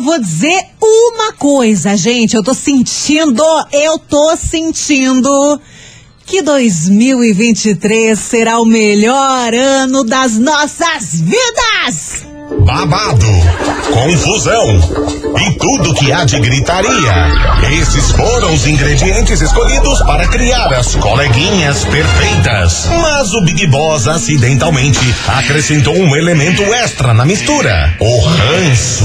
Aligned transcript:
vou 0.00 0.18
dizer 0.20 0.66
uma 0.80 1.32
coisa, 1.32 1.96
gente. 1.96 2.34
Eu 2.34 2.42
tô 2.42 2.54
sentindo, 2.54 3.42
eu 3.72 3.98
tô 3.98 4.36
sentindo 4.36 5.60
que 6.24 6.42
2023 6.42 8.18
será 8.18 8.58
o 8.58 8.64
melhor 8.64 9.54
ano 9.54 10.04
das 10.04 10.38
nossas 10.38 11.20
vidas! 11.20 12.26
babado, 12.64 13.26
confusão 13.92 14.66
e 15.40 15.58
tudo 15.58 15.94
que 15.94 16.12
há 16.12 16.24
de 16.24 16.38
gritaria. 16.40 17.30
Esses 17.80 18.10
foram 18.12 18.52
os 18.54 18.66
ingredientes 18.66 19.40
escolhidos 19.40 20.00
para 20.02 20.26
criar 20.28 20.72
as 20.72 20.94
coleguinhas 20.96 21.84
perfeitas. 21.84 22.86
Mas 23.00 23.32
o 23.34 23.42
Big 23.42 23.66
Boss 23.68 24.06
acidentalmente 24.08 25.14
acrescentou 25.28 25.96
um 25.96 26.14
elemento 26.16 26.62
extra 26.62 27.12
na 27.12 27.24
mistura: 27.24 27.94
o 28.00 28.20
ranço. 28.20 29.04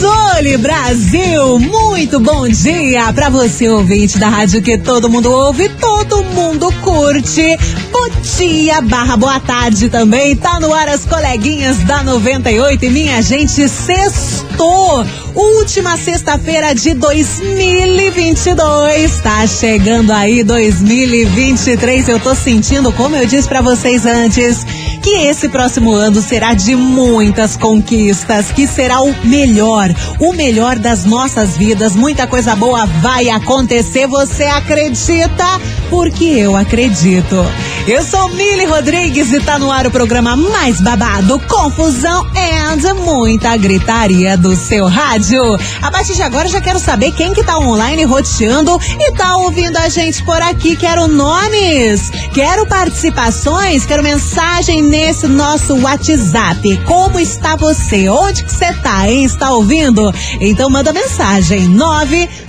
Começou, 0.00 0.58
Brasil! 0.58 1.58
Muito 1.58 2.18
bom 2.18 2.48
dia 2.48 3.12
para 3.12 3.28
você, 3.28 3.68
ouvinte 3.68 4.18
da 4.18 4.30
rádio 4.30 4.62
que 4.62 4.78
todo 4.78 5.10
mundo 5.10 5.30
ouve, 5.30 5.68
todo 5.68 6.24
mundo 6.24 6.72
curte. 6.82 7.58
Bom 7.92 8.08
dia, 8.38 8.80
barra 8.80 9.18
boa 9.18 9.38
tarde 9.38 9.90
também. 9.90 10.34
Tá 10.34 10.58
no 10.58 10.72
ar 10.72 10.88
as 10.88 11.04
coleguinhas 11.04 11.76
da 11.84 12.02
98 12.02 12.86
e 12.86 12.90
minha 12.90 13.20
gente, 13.20 13.68
sextou. 13.68 15.04
Última 15.34 15.98
sexta-feira 15.98 16.74
de 16.74 16.94
2022. 16.94 19.20
Tá 19.20 19.46
chegando 19.46 20.12
aí 20.12 20.42
2023. 20.42 22.08
Eu 22.08 22.18
tô 22.18 22.34
sentindo, 22.34 22.90
como 22.92 23.16
eu 23.16 23.26
disse 23.26 23.46
para 23.46 23.60
vocês 23.60 24.06
antes, 24.06 24.64
que 25.02 25.10
esse 25.26 25.48
próximo 25.48 25.92
ano 25.92 26.20
será 26.20 26.54
de 26.54 26.74
muitas 26.74 27.56
conquistas, 27.56 28.50
que 28.52 28.66
será 28.66 29.00
o 29.00 29.14
melhor, 29.24 29.88
o 30.18 30.32
melhor 30.32 30.78
das 30.78 31.04
nossas 31.04 31.56
vidas. 31.56 31.96
Muita 31.96 32.26
coisa 32.26 32.54
boa 32.54 32.86
vai 32.86 33.28
acontecer. 33.30 34.06
Você 34.06 34.44
acredita? 34.44 35.60
Porque 35.88 36.24
eu 36.24 36.56
acredito. 36.56 37.36
Eu 37.86 38.04
sou 38.04 38.28
Mili 38.28 38.66
Rodrigues 38.66 39.32
e 39.32 39.40
tá 39.40 39.58
no 39.58 39.72
ar 39.72 39.86
o 39.86 39.90
programa 39.90 40.36
mais 40.36 40.78
babado, 40.80 41.40
confusão 41.48 42.26
and 42.36 42.94
muita 42.94 43.56
gritaria 43.56 44.36
do 44.36 44.54
seu 44.54 44.86
rádio. 44.86 45.42
A 45.82 45.90
partir 45.90 46.14
de 46.14 46.22
agora 46.22 46.46
já 46.46 46.60
quero 46.60 46.78
saber 46.78 47.10
quem 47.12 47.32
que 47.32 47.42
tá 47.42 47.58
online 47.58 48.04
roteando 48.04 48.78
e 48.98 49.12
tá 49.12 49.34
ouvindo 49.36 49.78
a 49.78 49.88
gente 49.88 50.22
por 50.24 50.40
aqui. 50.42 50.76
Quero 50.76 51.08
nomes, 51.08 52.10
quero 52.32 52.66
participações, 52.66 53.86
quero 53.86 54.02
mensagem 54.02 54.82
nesse 54.82 55.26
nosso 55.26 55.74
WhatsApp. 55.80 56.76
Como 56.84 57.18
está 57.18 57.56
você? 57.56 58.08
Onde 58.08 58.44
que 58.44 58.52
você 58.52 58.72
tá, 58.74 59.10
hein? 59.10 59.24
Está 59.24 59.50
ouvindo? 59.50 60.12
Então 60.40 60.68
manda 60.70 60.92
mensagem 60.92 61.68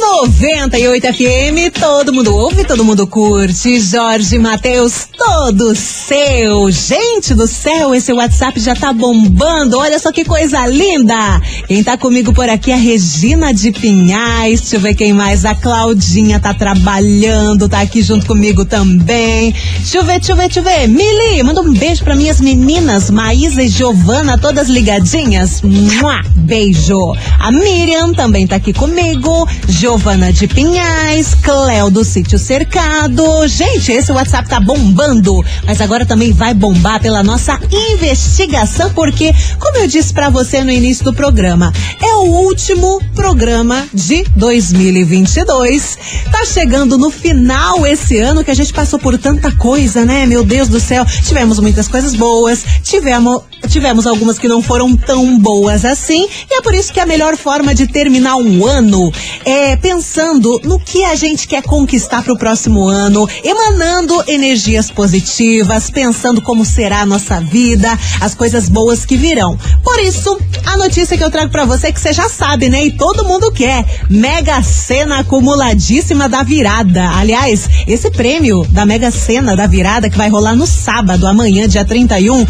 98 0.00 1.12
FM, 1.12 1.72
todo 1.78 2.12
mundo 2.12 2.34
ouve, 2.34 2.64
todo 2.64 2.84
mundo 2.84 3.04
curte. 3.04 3.80
Jorge 3.80 4.38
Matheus, 4.38 5.08
todo 5.16 5.74
seu. 5.74 6.70
Gente 6.70 7.34
do 7.34 7.48
céu, 7.48 7.92
esse 7.92 8.12
WhatsApp 8.12 8.60
já 8.60 8.76
tá 8.76 8.92
bombando. 8.92 9.76
Olha 9.76 9.98
só 9.98 10.12
que 10.12 10.24
coisa 10.24 10.64
linda. 10.68 11.40
Quem 11.66 11.82
tá 11.82 11.96
comigo 11.96 12.32
por 12.32 12.48
aqui 12.48 12.70
é 12.70 12.74
a 12.74 12.76
Regina 12.76 13.52
de 13.52 13.72
Pinhais. 13.72 14.60
Deixa 14.60 14.76
eu 14.76 14.80
ver 14.80 14.94
quem 14.94 15.12
mais. 15.12 15.44
A 15.44 15.54
Claudinha 15.54 16.38
tá 16.38 16.54
trabalhando, 16.54 17.68
tá 17.68 17.80
aqui 17.80 18.00
junto 18.00 18.24
comigo 18.24 18.64
também. 18.64 19.52
Deixa 19.78 19.98
eu 19.98 20.04
ver, 20.04 20.18
deixa 20.20 20.32
eu 20.32 20.36
ver, 20.36 20.48
deixa 20.48 20.60
eu 20.60 20.64
ver. 20.64 20.86
Mili, 20.86 21.42
manda 21.42 21.60
um 21.60 21.72
beijo 21.72 22.04
pra 22.04 22.14
minhas 22.14 22.40
meninas, 22.40 23.10
Maísa 23.10 23.64
e 23.64 23.68
Giovana, 23.68 24.38
todas 24.38 24.68
ligadinhas. 24.68 25.60
Mua, 25.62 26.22
beijo. 26.36 26.98
A 27.40 27.50
Miriam 27.50 28.12
também 28.12 28.46
tá 28.46 28.56
aqui 28.56 28.72
comigo. 28.72 29.48
Giovana 29.68 29.87
Giovana 29.88 30.30
de 30.30 30.46
Pinhais, 30.46 31.34
Cléo 31.34 31.88
do 31.88 32.04
Sítio 32.04 32.38
Cercado. 32.38 33.48
Gente, 33.48 33.90
esse 33.90 34.12
WhatsApp 34.12 34.46
tá 34.46 34.60
bombando, 34.60 35.42
mas 35.64 35.80
agora 35.80 36.04
também 36.04 36.30
vai 36.30 36.52
bombar 36.52 37.00
pela 37.00 37.22
nossa 37.22 37.58
investigação, 37.94 38.92
porque, 38.92 39.32
como 39.58 39.78
eu 39.78 39.86
disse 39.86 40.12
para 40.12 40.28
você 40.28 40.62
no 40.62 40.70
início 40.70 41.02
do 41.06 41.14
programa, 41.14 41.72
é 42.02 42.14
o 42.16 42.24
último 42.24 43.00
programa 43.14 43.88
de 43.94 44.24
2022. 44.36 45.98
Tá 46.30 46.44
chegando 46.44 46.98
no 46.98 47.10
final 47.10 47.86
esse 47.86 48.18
ano 48.18 48.44
que 48.44 48.50
a 48.50 48.54
gente 48.54 48.74
passou 48.74 48.98
por 48.98 49.16
tanta 49.16 49.50
coisa, 49.52 50.04
né? 50.04 50.26
Meu 50.26 50.44
Deus 50.44 50.68
do 50.68 50.80
céu, 50.80 51.02
tivemos 51.06 51.58
muitas 51.60 51.88
coisas 51.88 52.14
boas, 52.14 52.62
tivemos 52.82 53.42
tivemos 53.68 54.06
algumas 54.06 54.38
que 54.38 54.48
não 54.48 54.62
foram 54.62 54.96
tão 54.96 55.38
boas 55.38 55.84
assim, 55.84 56.26
e 56.50 56.58
é 56.58 56.62
por 56.62 56.74
isso 56.74 56.92
que 56.92 57.00
a 57.00 57.06
melhor 57.06 57.36
forma 57.36 57.74
de 57.74 57.86
terminar 57.86 58.36
um 58.36 58.64
ano 58.66 59.12
é 59.44 59.76
pensando 59.76 60.60
no 60.64 60.78
que 60.78 61.04
a 61.04 61.14
gente 61.14 61.46
quer 61.46 61.62
conquistar 61.62 62.22
para 62.22 62.32
o 62.32 62.38
próximo 62.38 62.86
ano, 62.86 63.28
emanando 63.42 64.22
energias 64.26 64.90
positivas, 64.90 65.90
pensando 65.90 66.40
como 66.40 66.64
será 66.64 67.00
a 67.00 67.06
nossa 67.06 67.40
vida, 67.40 67.98
as 68.20 68.34
coisas 68.34 68.68
boas 68.68 69.04
que 69.04 69.16
virão. 69.16 69.58
Por 69.82 69.98
isso, 70.00 70.38
a 70.66 70.76
notícia 70.76 71.16
que 71.16 71.24
eu 71.24 71.30
trago 71.30 71.50
para 71.50 71.64
você 71.64 71.88
é 71.88 71.92
que 71.92 72.00
você 72.00 72.12
já 72.12 72.28
sabe, 72.28 72.68
né? 72.68 72.84
E 72.84 72.92
todo 72.92 73.24
mundo 73.24 73.50
quer. 73.50 73.84
Mega 74.08 74.62
Sena 74.62 75.20
acumuladíssima 75.20 76.28
da 76.28 76.42
virada. 76.42 77.10
Aliás, 77.10 77.68
esse 77.86 78.10
prêmio 78.10 78.66
da 78.70 78.84
Mega 78.84 79.10
Sena 79.10 79.56
da 79.56 79.66
virada 79.66 80.10
que 80.10 80.16
vai 80.18 80.28
rolar 80.28 80.54
no 80.54 80.66
sábado, 80.66 81.26
amanhã, 81.26 81.66
dia 81.66 81.84
31, 81.84 82.46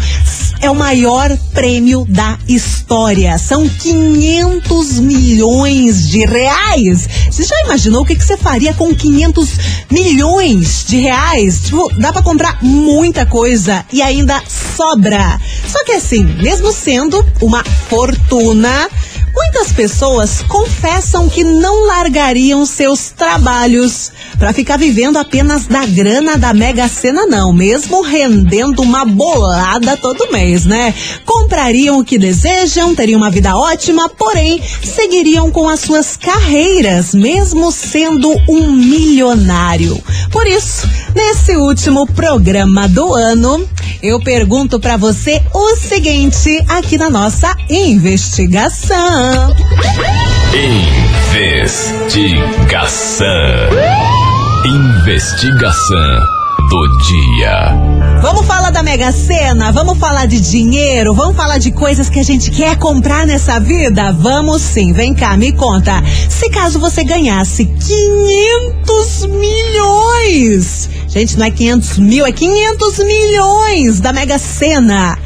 é 0.61 0.69
o 0.69 0.75
maior 0.75 0.98
prêmio 1.53 2.05
da 2.09 2.37
história. 2.47 3.37
São 3.37 3.67
500 3.67 4.99
milhões 4.99 6.09
de 6.09 6.25
reais. 6.25 7.07
Você 7.29 7.43
já 7.43 7.55
imaginou 7.63 8.01
o 8.01 8.05
que, 8.05 8.15
que 8.15 8.23
você 8.23 8.35
faria 8.35 8.73
com 8.73 8.93
500 8.93 9.49
milhões 9.89 10.83
de 10.85 10.99
reais? 10.99 11.61
Tipo, 11.61 11.89
dá 11.97 12.11
para 12.11 12.21
comprar 12.21 12.61
muita 12.61 13.25
coisa 13.25 13.85
e 13.93 14.01
ainda 14.01 14.41
sobra. 14.47 15.39
Só 15.67 15.83
que 15.85 15.93
assim, 15.93 16.23
mesmo 16.23 16.71
sendo 16.73 17.25
uma 17.41 17.63
fortuna, 17.63 18.89
Muitas 19.41 19.71
pessoas 19.71 20.41
confessam 20.49 21.29
que 21.29 21.45
não 21.45 21.87
largariam 21.87 22.65
seus 22.65 23.09
trabalhos 23.09 24.11
para 24.37 24.51
ficar 24.51 24.77
vivendo 24.77 25.15
apenas 25.15 25.65
da 25.65 25.85
grana 25.85 26.37
da 26.37 26.53
Mega 26.53 26.89
Sena, 26.89 27.25
não, 27.25 27.53
mesmo 27.53 28.01
rendendo 28.01 28.81
uma 28.81 29.05
bolada 29.05 29.95
todo 29.95 30.29
mês, 30.29 30.65
né? 30.65 30.93
Comprariam 31.25 31.99
o 31.99 32.03
que 32.03 32.17
desejam, 32.17 32.93
teriam 32.93 33.17
uma 33.17 33.31
vida 33.31 33.55
ótima, 33.55 34.09
porém 34.09 34.61
seguiriam 34.83 35.49
com 35.51 35.69
as 35.69 35.79
suas 35.79 36.17
carreiras, 36.17 37.13
mesmo 37.13 37.71
sendo 37.71 38.29
um 38.49 38.69
milionário. 38.73 40.03
Por 40.31 40.45
isso, 40.45 40.85
Nesse 41.15 41.55
último 41.57 42.05
programa 42.05 42.87
do 42.87 43.13
ano, 43.13 43.67
eu 44.01 44.19
pergunto 44.19 44.79
para 44.79 44.97
você 44.97 45.41
o 45.53 45.75
seguinte 45.75 46.63
aqui 46.67 46.97
na 46.97 47.09
nossa 47.09 47.55
investigação. 47.69 49.55
Investigação. 51.53 53.27
Investigação 54.65 56.39
do 56.69 56.87
dia. 56.99 57.73
Vamos 58.21 58.45
falar 58.45 58.69
da 58.69 58.83
Mega 58.83 59.11
Sena? 59.11 59.71
Vamos 59.71 59.97
falar 59.97 60.27
de 60.27 60.39
dinheiro? 60.39 61.13
Vamos 61.13 61.35
falar 61.35 61.57
de 61.57 61.71
coisas 61.71 62.09
que 62.09 62.19
a 62.19 62.23
gente 62.23 62.51
quer 62.51 62.77
comprar 62.77 63.25
nessa 63.25 63.59
vida? 63.59 64.11
Vamos 64.11 64.61
sim. 64.61 64.93
Vem 64.93 65.13
cá, 65.13 65.35
me 65.37 65.51
conta. 65.51 66.03
Se 66.29 66.49
caso 66.49 66.79
você 66.79 67.03
ganhasse 67.03 67.65
500 67.65 69.25
milhões, 69.27 70.89
gente, 71.09 71.37
não 71.37 71.45
é 71.45 71.51
500 71.51 71.97
mil, 71.97 72.25
é 72.25 72.31
500 72.31 72.99
milhões 72.99 73.99
da 73.99 74.13
Mega 74.13 74.37
Sena, 74.37 75.17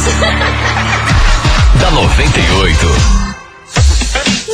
da 1.80 1.90
98. 1.90 3.19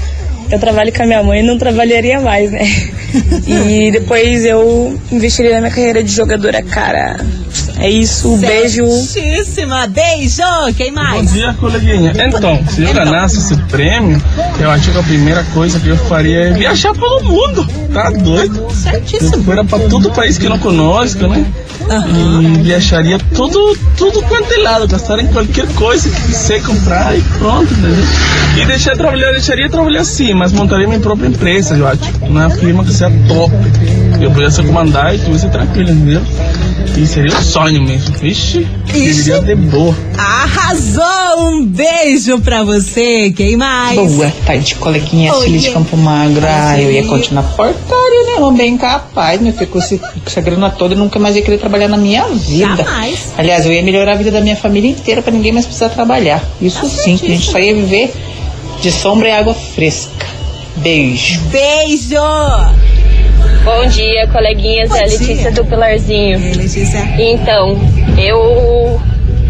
eu 0.50 0.58
trabalho 0.58 0.92
com 0.92 1.02
a 1.02 1.06
minha 1.06 1.22
mãe 1.22 1.40
e 1.40 1.42
não 1.42 1.58
trabalharia 1.58 2.20
mais, 2.20 2.50
né? 2.50 2.64
e 3.46 3.90
depois 3.90 4.44
eu 4.44 4.98
investiria 5.10 5.54
na 5.54 5.60
minha 5.62 5.70
carreira 5.70 6.02
de 6.02 6.12
jogadora, 6.12 6.62
cara. 6.62 7.16
É 7.78 7.88
isso, 7.90 8.32
um 8.32 8.38
beijo. 8.38 8.86
Certíssima. 9.02 9.86
Beijo. 9.88 10.42
Quem 10.76 10.92
Bom 10.92 11.00
mais? 11.02 11.32
dia, 11.32 11.54
coleguinha. 11.58 12.12
Então, 12.16 12.64
se 12.68 12.82
eu 12.82 12.90
Então. 12.90 13.04
ganhasse 13.04 13.38
esse 13.38 13.56
prêmio, 13.64 14.20
eu 14.60 14.70
acho 14.70 14.90
que 14.92 14.98
a 14.98 15.02
primeira 15.02 15.42
coisa 15.52 15.78
que 15.80 15.88
eu 15.88 15.96
faria 15.96 16.38
é 16.48 16.52
viajar 16.52 16.92
pelo 16.94 17.22
mundo. 17.24 17.66
Tá 17.92 18.10
doido? 18.10 18.58
Eu 18.62 18.70
Certíssimo. 18.70 19.42
fuera 19.44 19.64
pra 19.64 19.78
todo 19.80 20.10
país 20.12 20.38
que 20.38 20.46
eu 20.46 20.50
não 20.50 20.58
conosco, 20.58 21.26
né? 21.26 21.44
Aham. 21.90 22.42
E 22.42 22.62
viajaria 22.62 23.18
tudo, 23.34 23.76
tudo 23.96 24.22
quanto 24.22 24.52
é 24.52 24.58
lado, 24.58 24.88
gastar 24.88 25.18
em 25.18 25.26
qualquer 25.26 25.66
coisa 25.74 26.08
que 26.08 26.20
quiser 26.22 26.62
comprar 26.62 27.16
e 27.16 27.20
pronto, 27.38 27.72
entendeu? 27.72 28.04
E 28.56 28.64
deixar 28.66 28.96
trabalhar, 28.96 29.32
deixaria 29.32 29.68
trabalhar 29.68 30.04
sim, 30.04 30.32
mas 30.34 30.52
montaria 30.52 30.86
minha 30.86 31.00
própria 31.00 31.28
empresa, 31.28 31.74
eu 31.76 31.86
acho. 31.86 32.00
Uma 32.22 32.50
firma 32.50 32.84
que 32.84 32.92
seja 32.92 33.10
top. 33.28 33.52
Eu 34.20 34.30
pudesse 34.30 34.62
comandar 34.62 35.14
e 35.14 35.18
tudo 35.18 35.38
ser 35.38 35.50
tranquilo, 35.50 35.90
entendeu? 35.90 36.20
E 36.96 37.06
seria 37.06 37.36
um 37.36 37.42
sonho 37.42 37.82
mesmo. 37.82 38.16
Vixe, 38.18 38.66
viveria 38.86 39.40
de 39.40 39.54
boa. 39.56 39.94
Arrasou! 40.16 41.04
Um 41.50 41.66
beijo 41.66 42.38
pra 42.40 42.62
você. 42.62 43.30
Quem 43.32 43.56
mais? 43.56 43.96
Boa 44.12 44.32
tarde, 44.46 44.74
coleguinha 44.76 45.34
Oi, 45.34 45.58
de 45.58 45.70
Campo 45.70 45.96
Magro. 45.96 46.42
Ah, 46.46 46.80
eu 46.80 46.90
ia 46.92 47.04
continuar 47.06 47.42
portaria, 47.42 48.24
né? 48.26 48.40
Não 48.40 48.54
bem 48.54 48.76
capaz, 48.78 49.40
meu 49.40 49.52
filho, 49.52 49.66
com, 49.70 49.78
esse- 49.78 49.98
com 49.98 50.08
essa 50.26 50.40
grana 50.40 50.70
toda, 50.70 50.94
eu 50.94 50.98
nunca 50.98 51.18
mais 51.18 51.34
ia 51.34 51.42
querer 51.42 51.58
trabalhar 51.58 51.88
na 51.88 51.96
minha 51.96 52.24
vida. 52.28 52.76
Jamais. 52.76 53.32
Aliás, 53.36 53.66
eu 53.66 53.72
ia 53.72 53.82
melhorar 53.82 54.12
a 54.12 54.16
vida 54.16 54.30
da 54.30 54.40
minha 54.40 54.56
família 54.56 54.90
inteira 54.90 55.20
pra 55.22 55.32
ninguém 55.32 55.52
mais 55.52 55.66
precisar 55.66 55.88
trabalhar. 55.88 56.42
Isso 56.60 56.80
Tá 56.82 56.86
sim, 56.88 57.16
que 57.16 57.26
a 57.26 57.30
gente 57.30 57.50
só 57.50 57.58
ia 57.58 57.74
viver 57.74 58.12
de 58.80 58.92
sombra 58.92 59.28
e 59.28 59.32
água 59.32 59.54
fresca. 59.54 60.26
Beijo. 60.76 61.40
Beijo! 61.50 62.16
Bom 63.64 63.86
dia, 63.86 64.26
coleguinhas. 64.28 64.88
Bom 64.88 64.96
é 64.96 65.02
a 65.02 65.06
Letícia 65.06 65.36
dia. 65.36 65.52
do 65.52 65.64
Pilarzinho. 65.64 66.38
Ei, 66.38 66.54
Letícia. 66.54 66.98
Então, 67.18 67.78
eu 68.18 69.00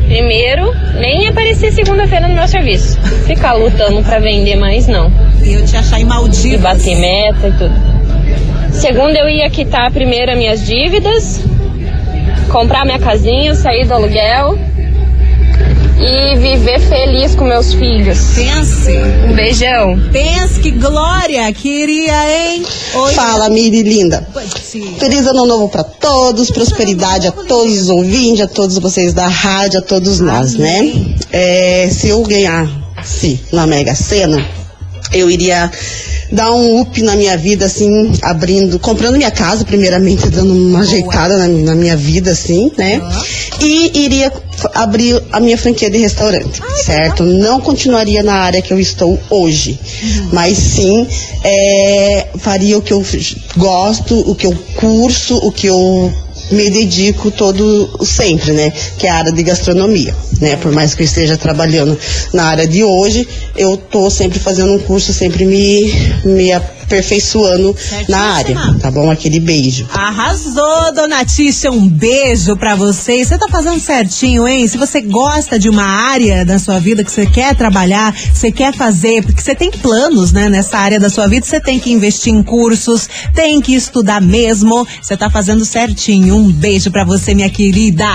primeiro 0.07 0.73
nem 1.01 1.25
ia 1.25 1.31
aparecer 1.31 1.73
segunda-feira 1.73 2.29
no 2.29 2.35
meu 2.35 2.47
serviço. 2.47 3.01
Ficar 3.27 3.55
lutando 3.55 4.03
pra 4.03 4.19
vender 4.19 4.57
mais 4.57 4.87
não. 4.87 5.11
E 5.43 5.55
eu 5.55 5.65
te 5.65 5.77
achar 5.77 6.01
em 6.01 6.05
E 6.05 6.57
bater 6.59 6.97
meta 6.97 7.49
e 7.49 7.53
tudo. 7.53 7.75
Segundo, 8.73 9.17
eu 9.17 9.29
ia 9.29 9.49
quitar 9.51 9.91
primeiro 9.91 10.33
as 10.33 10.39
minhas 10.39 10.67
dívidas, 10.67 11.41
comprar 12.51 12.85
minha 12.85 12.99
casinha, 12.99 13.55
sair 13.55 13.87
do 13.87 13.95
aluguel 13.95 14.59
e 16.07 16.37
viver 16.37 16.81
feliz 16.81 17.35
com 17.35 17.45
meus 17.45 17.73
filhos. 17.73 18.19
Pense. 18.35 18.93
Um 19.27 19.33
beijão. 19.33 19.99
Pense 20.13 20.61
que 20.61 20.71
glória 20.71 21.51
queria, 21.53 22.13
hein? 22.31 22.63
Oi. 22.95 23.15
Fala, 23.15 23.49
Miri 23.49 23.83
linda. 23.83 24.27
Sim. 24.63 24.97
Feliz 24.99 25.27
ano 25.27 25.47
novo 25.47 25.69
pra 25.71 25.83
todos, 25.83 26.51
prosperidade 26.51 27.27
a 27.27 27.33
todos 27.33 27.81
os 27.81 27.89
ouvintes, 27.89 28.43
a 28.43 28.49
todos 28.49 28.79
vocês 28.79 29.15
da 29.15 29.27
rádio, 29.27 29.79
a 29.79 29.83
todos 29.83 30.21
nós, 30.21 30.55
né? 30.55 30.93
É, 31.33 31.89
se 31.91 32.09
eu 32.09 32.23
ganhasse 32.23 33.41
na 33.51 33.67
Mega 33.67 33.95
Sena, 33.95 34.45
eu 35.15 35.31
iria 35.31 35.71
dar 36.33 36.53
um 36.53 36.81
up 36.81 37.03
na 37.03 37.17
minha 37.17 37.37
vida, 37.37 37.67
assim, 37.67 38.13
abrindo, 38.23 38.79
comprando 38.79 39.17
minha 39.17 39.31
casa, 39.31 39.65
primeiramente, 39.65 40.29
dando 40.29 40.53
uma 40.53 40.81
ajeitada 40.81 41.37
na, 41.37 41.49
na 41.49 41.75
minha 41.75 41.97
vida, 41.97 42.33
assim, 42.33 42.71
né? 42.77 43.01
E 43.61 44.05
iria 44.05 44.33
abrir 44.75 45.23
a 45.33 45.41
minha 45.41 45.57
franquia 45.59 45.91
de 45.91 45.99
restaurante, 45.99 46.61
certo? 46.85 47.23
Não 47.23 47.61
continuaria 47.61 48.23
na 48.23 48.35
área 48.35 48.63
que 48.63 48.73
eu 48.73 48.81
estou 48.81 49.19
hoje, 49.31 49.79
mas 50.33 50.57
sim 50.57 51.07
é, 51.43 52.29
faria 52.39 52.79
o 52.79 52.83
que 52.83 52.93
eu 52.93 53.05
gosto, 53.57 54.19
o 54.29 54.35
que 54.35 54.47
eu 54.47 54.57
curso, 54.77 55.37
o 55.37 55.53
que 55.53 55.67
eu 55.67 56.13
me 56.51 56.71
dedico 56.71 57.31
todo 57.31 58.05
sempre, 58.05 58.53
né? 58.53 58.73
Que 58.99 59.07
é 59.07 59.11
a 59.11 59.17
área 59.17 59.33
de 59.33 59.43
gastronomia, 59.43 60.15
né? 60.41 60.57
Por 60.57 60.73
mais 60.73 60.95
que 60.95 61.03
eu 61.03 61.05
esteja 61.05 61.37
trabalhando 61.37 61.99
na 62.33 62.45
área 62.45 62.67
de 62.67 62.85
hoje, 62.85 63.27
eu 63.57 63.77
tô 63.77 64.11
sempre 64.11 64.39
fazendo 64.39 64.73
um 64.73 64.79
curso, 64.79 65.13
sempre 65.13 65.45
me, 65.45 65.93
me 66.25 66.53
aperfeiçoando 66.85 67.75
na 68.09 68.19
área, 68.19 68.57
tá 68.81 68.91
bom? 68.91 69.11
Aquele 69.11 69.41
beijo. 69.41 69.87
Arrasou, 69.93 70.93
dona 70.95 71.25
Tícia, 71.25 71.71
um 71.73 71.89
beijo 71.89 72.57
pra 72.57 72.75
você. 72.77 73.25
Você 73.25 73.37
tá 73.37 73.49
fazendo 73.49 73.81
certinho, 73.81 74.47
hein? 74.47 74.67
Se 74.69 74.79
você 74.79 75.01
gosta 75.01 75.59
de 75.59 75.69
uma 75.69 75.85
área 75.85 76.45
da 76.45 76.59
sua 76.59 76.79
vida 76.79 77.03
que 77.03 77.11
você 77.11 77.27
quer 77.27 77.55
trabalhar, 77.55 78.15
você 78.33 78.53
quer 78.53 78.73
fazer, 78.75 79.25
porque 79.25 79.41
você 79.41 79.55
tem 79.55 79.71
planos, 79.71 80.33
né, 80.33 80.49
nessa 80.49 80.79
área 80.79 81.01
da 81.01 81.11
sua 81.11 81.27
vida, 81.27 81.45
você 81.45 81.61
tem 81.61 81.79
que 81.79 81.91
investir 81.91 82.33
em 82.33 82.43
cursos, 82.43 83.09
tem 83.35 83.61
que 83.61 83.75
estudar 83.75 84.21
mesmo. 84.21 84.87
Você 85.03 85.17
tá 85.17 85.31
fazendo 85.31 85.65
certinho. 85.65 86.37
Um 86.37 86.53
beijo 86.53 86.91
pra 86.91 87.05
você, 87.05 87.35
minha 87.35 87.51
querida. 87.51 88.09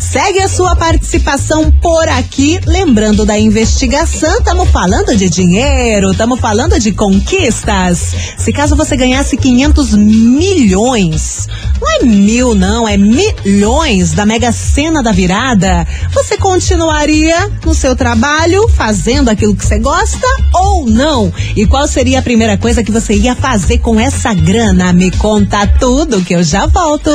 Segue 0.00 0.40
a 0.40 0.48
sua 0.48 0.74
participação 0.74 1.70
por 1.70 2.08
aqui, 2.08 2.58
lembrando 2.66 3.24
da 3.24 3.38
investigação, 3.38 4.38
estamos 4.38 4.68
falando 4.70 5.16
de 5.16 5.28
dinheiro, 5.28 6.12
estamos 6.12 6.40
falando 6.40 6.78
de 6.78 6.92
conquistas. 6.92 8.13
Se 8.36 8.52
caso 8.52 8.76
você 8.76 8.96
ganhasse 8.96 9.36
500 9.36 9.94
milhões, 9.94 11.48
não 11.80 11.90
é 11.90 12.04
mil 12.04 12.54
não, 12.54 12.88
é 12.88 12.96
milhões 12.96 14.12
da 14.12 14.26
Mega 14.26 14.52
Sena 14.52 15.02
da 15.02 15.12
virada, 15.12 15.86
você 16.12 16.36
continuaria 16.36 17.50
no 17.64 17.74
seu 17.74 17.96
trabalho, 17.96 18.68
fazendo 18.68 19.28
aquilo 19.28 19.54
que 19.56 19.64
você 19.64 19.78
gosta 19.78 20.26
ou 20.52 20.86
não? 20.86 21.32
E 21.56 21.66
qual 21.66 21.86
seria 21.86 22.18
a 22.18 22.22
primeira 22.22 22.56
coisa 22.56 22.82
que 22.82 22.92
você 22.92 23.14
ia 23.14 23.34
fazer 23.34 23.78
com 23.78 23.98
essa 23.98 24.32
grana? 24.34 24.92
Me 24.92 25.10
conta 25.10 25.66
tudo 25.66 26.22
que 26.22 26.34
eu 26.34 26.42
já 26.42 26.66
volto. 26.66 27.10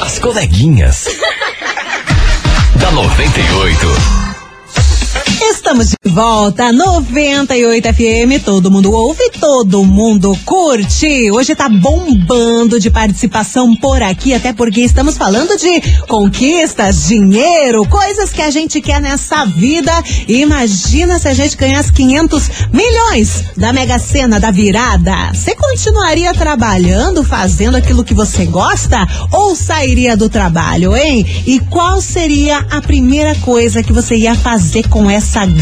As 0.00 0.18
coleguinhas. 0.18 1.06
da 2.80 2.90
98. 2.92 4.29
Estamos 5.70 5.90
de 6.04 6.10
volta, 6.10 6.72
98 6.72 7.94
FM, 7.94 8.44
todo 8.44 8.72
mundo 8.72 8.90
ouve, 8.90 9.30
todo 9.38 9.84
mundo 9.84 10.36
curte. 10.44 11.30
Hoje 11.30 11.54
tá 11.54 11.68
bombando 11.68 12.80
de 12.80 12.90
participação 12.90 13.76
por 13.76 14.02
aqui, 14.02 14.34
até 14.34 14.52
porque 14.52 14.80
estamos 14.80 15.16
falando 15.16 15.56
de 15.56 15.80
conquistas, 16.08 17.06
dinheiro, 17.06 17.86
coisas 17.86 18.32
que 18.32 18.42
a 18.42 18.50
gente 18.50 18.80
quer 18.80 19.00
nessa 19.00 19.44
vida. 19.44 19.92
Imagina 20.26 21.20
se 21.20 21.28
a 21.28 21.34
gente 21.34 21.56
ganhasse 21.56 21.92
500 21.92 22.50
milhões 22.72 23.44
da 23.56 23.72
Mega 23.72 24.00
Sena 24.00 24.40
da 24.40 24.50
virada. 24.50 25.32
Você 25.32 25.54
continuaria 25.54 26.34
trabalhando, 26.34 27.22
fazendo 27.22 27.76
aquilo 27.76 28.02
que 28.02 28.12
você 28.12 28.44
gosta 28.44 29.06
ou 29.30 29.54
sairia 29.54 30.16
do 30.16 30.28
trabalho, 30.28 30.96
hein? 30.96 31.24
E 31.46 31.60
qual 31.60 32.00
seria 32.00 32.58
a 32.72 32.82
primeira 32.82 33.36
coisa 33.36 33.84
que 33.84 33.92
você 33.92 34.16
ia 34.16 34.34
fazer 34.34 34.88
com 34.88 35.08
essa 35.08 35.46
grana? 35.46 35.59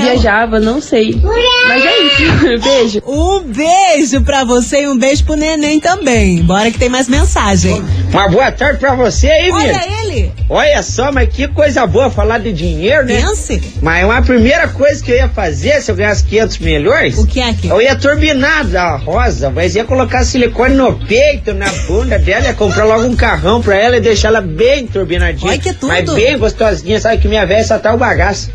Viajava, 0.00 0.60
não 0.60 0.80
sei. 0.80 1.20
Mas 1.68 1.84
é 1.84 1.98
isso. 2.00 2.62
Beijo. 2.62 3.02
Um 3.06 3.40
beijo 3.40 4.22
pra 4.22 4.44
você 4.44 4.82
e 4.82 4.88
um 4.88 4.96
beijo 4.96 5.24
pro 5.24 5.34
neném 5.34 5.80
também. 5.80 6.42
Bora 6.42 6.70
que 6.70 6.78
tem 6.78 6.88
mais 6.88 7.08
mensagem. 7.08 7.82
Uma 8.12 8.28
boa 8.28 8.52
tarde 8.52 8.78
pra 8.78 8.94
você 8.94 9.28
aí, 9.28 9.50
Olha 9.50 9.66
Miriam. 9.66 9.99
Ele. 10.12 10.32
Olha 10.48 10.82
só, 10.82 11.10
mas 11.12 11.28
que 11.28 11.46
coisa 11.48 11.86
boa 11.86 12.10
falar 12.10 12.38
de 12.38 12.52
dinheiro, 12.52 13.04
né? 13.06 13.20
Pense. 13.20 13.60
Mas 13.82 14.04
uma 14.04 14.20
primeira 14.22 14.68
coisa 14.68 15.02
que 15.02 15.10
eu 15.10 15.16
ia 15.16 15.28
fazer 15.28 15.80
se 15.80 15.90
eu 15.90 15.96
ganhasse 15.96 16.24
500 16.24 16.58
milhões, 16.58 17.18
O 17.18 17.26
que 17.26 17.40
é 17.40 17.52
que? 17.52 17.68
eu 17.68 17.80
ia 17.80 17.94
turbinar 17.96 18.64
da 18.66 18.96
Rosa, 18.96 19.50
mas 19.50 19.74
ia 19.74 19.84
colocar 19.84 20.24
silicone 20.24 20.74
no 20.74 20.94
peito, 21.06 21.52
na 21.54 21.70
bunda 21.86 22.18
dela, 22.18 22.46
ia 22.46 22.54
comprar 22.54 22.84
logo 22.84 23.04
um 23.04 23.16
carrão 23.16 23.60
pra 23.62 23.76
ela 23.76 23.96
e 23.96 24.00
deixar 24.00 24.28
ela 24.28 24.40
bem 24.40 24.86
turbinadinha. 24.86 25.50
Olha 25.52 25.60
que 25.60 25.72
tudo. 25.72 25.88
Mas 25.88 26.08
bem 26.12 26.36
gostosinha, 26.38 27.00
sabe 27.00 27.18
que 27.18 27.28
minha 27.28 27.46
velha 27.46 27.64
só 27.64 27.78
tá 27.78 27.92
o 27.94 27.96
bagaço. 27.98 28.50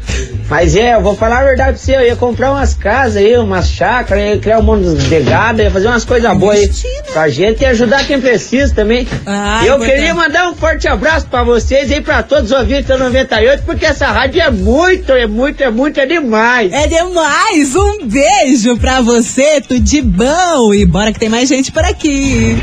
Mas 0.48 0.76
é, 0.76 0.94
eu 0.94 1.02
vou 1.02 1.16
falar 1.16 1.40
a 1.40 1.44
verdade 1.44 1.72
pra 1.72 1.78
você, 1.78 1.96
eu 1.96 2.02
ia 2.02 2.16
comprar 2.16 2.52
umas 2.52 2.76
casas 2.76 3.18
aí, 3.18 3.36
umas 3.38 3.68
chácaras, 3.68 4.24
ia 4.24 4.38
criar 4.38 4.60
um 4.60 4.64
mundo 4.64 4.96
de 4.96 5.20
gado, 5.22 5.62
ia 5.62 5.72
fazer 5.72 5.88
umas 5.88 6.06
coisas 6.06 6.38
boas 6.38 6.60
aí 6.60 6.70
pra 7.12 7.28
gente 7.30 7.62
e 7.62 7.66
ajudar 7.66 8.06
quem 8.06 8.22
precisa 8.22 8.74
também. 8.74 9.08
Ah, 9.26 9.62
eu 9.66 9.76
importante. 9.76 9.96
queria 9.96 10.14
mandar 10.14 10.50
um 10.50 10.56
forte 10.56 10.88
abraço 10.88 11.26
pra 11.28 11.44
vocês 11.44 11.90
e 11.90 12.00
pra 12.00 12.22
todos 12.22 12.52
os 12.52 12.58
ouvintes 12.58 12.86
da 12.86 12.98
98, 12.98 13.64
porque 13.64 13.86
essa 13.86 14.08
rádio 14.08 14.40
é 14.40 14.52
muito, 14.52 15.12
é 15.12 15.26
muito, 15.26 15.64
é 15.64 15.72
muito, 15.72 16.00
é 16.00 16.06
demais. 16.06 16.72
É 16.72 16.88
demais! 16.88 17.76
Um 17.76 18.06
beijo 18.06 18.78
pra 18.78 19.02
você, 19.02 19.62
tudo 19.62 19.80
de 19.80 20.02
bom! 20.02 20.74
E 20.74 20.86
bora 20.86 21.12
que 21.12 21.20
tem 21.20 21.30
mais 21.30 21.50
gente 21.50 21.72
por 21.72 21.84
aqui. 21.84 22.56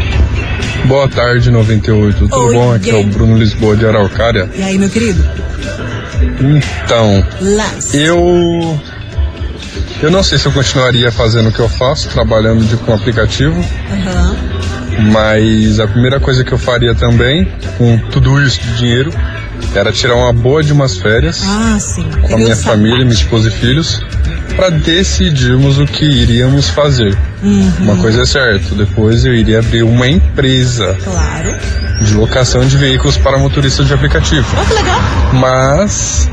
Boa 0.85 1.09
tarde, 1.09 1.51
98. 1.51 2.19
Tudo 2.19 2.37
Oi, 2.37 2.55
bom? 2.55 2.75
Aqui 2.75 2.91
é 2.91 2.95
o. 2.95 3.05
Bruno 3.05 3.37
Lisboa 3.37 3.77
de 3.77 3.87
Araucária. 3.87 4.51
E 4.57 4.63
aí, 4.63 4.79
meu 4.79 4.91
querido? 4.91 5.23
Então, 6.41 7.25
eu. 7.93 8.81
Eu 10.03 10.11
não 10.11 10.23
sei 10.23 10.37
se 10.37 10.47
eu 10.47 10.53
continuaria 10.53 11.13
fazendo 11.13 11.49
o 11.49 11.53
que 11.53 11.61
eu 11.61 11.69
faço, 11.69 12.09
trabalhando 12.09 12.65
de, 12.65 12.77
com 12.79 12.93
aplicativo, 12.93 13.55
Aham. 13.89 14.37
mas 15.13 15.79
a 15.79 15.87
primeira 15.87 16.19
coisa 16.19 16.43
que 16.43 16.51
eu 16.53 16.59
faria 16.59 16.93
também, 16.93 17.47
com 17.79 17.97
tudo 18.11 18.43
isso 18.43 18.61
de 18.61 18.79
dinheiro, 18.79 19.13
era 19.77 19.93
tirar 19.93 20.17
uma 20.17 20.33
boa 20.33 20.61
de 20.63 20.73
umas 20.73 20.97
férias 20.99 21.41
Ah, 21.47 21.79
com 22.23 22.35
a 22.35 22.37
minha 22.37 22.57
família, 22.57 22.99
minha 23.05 23.13
esposa 23.13 23.47
e 23.49 23.53
filhos, 23.53 24.01
para 24.57 24.71
decidirmos 24.71 25.79
o 25.79 25.87
que 25.87 26.05
iríamos 26.05 26.69
fazer. 26.69 27.17
Uhum. 27.41 27.73
Uma 27.81 27.97
coisa 27.97 28.23
é 28.23 28.27
certa, 28.27 28.75
depois 28.75 29.25
eu 29.25 29.33
iria 29.33 29.61
abrir 29.61 29.85
uma 29.85 30.09
empresa 30.09 30.97
Claro. 31.05 31.55
De 32.03 32.15
locação 32.15 32.67
de 32.67 32.77
veículos 32.77 33.17
para 33.17 33.39
motoristas 33.39 33.87
de 33.87 33.95
aplicativo. 33.95 34.47
Olha 34.57 34.67
que 34.67 34.75
legal. 34.75 35.01
Mas 35.35 36.29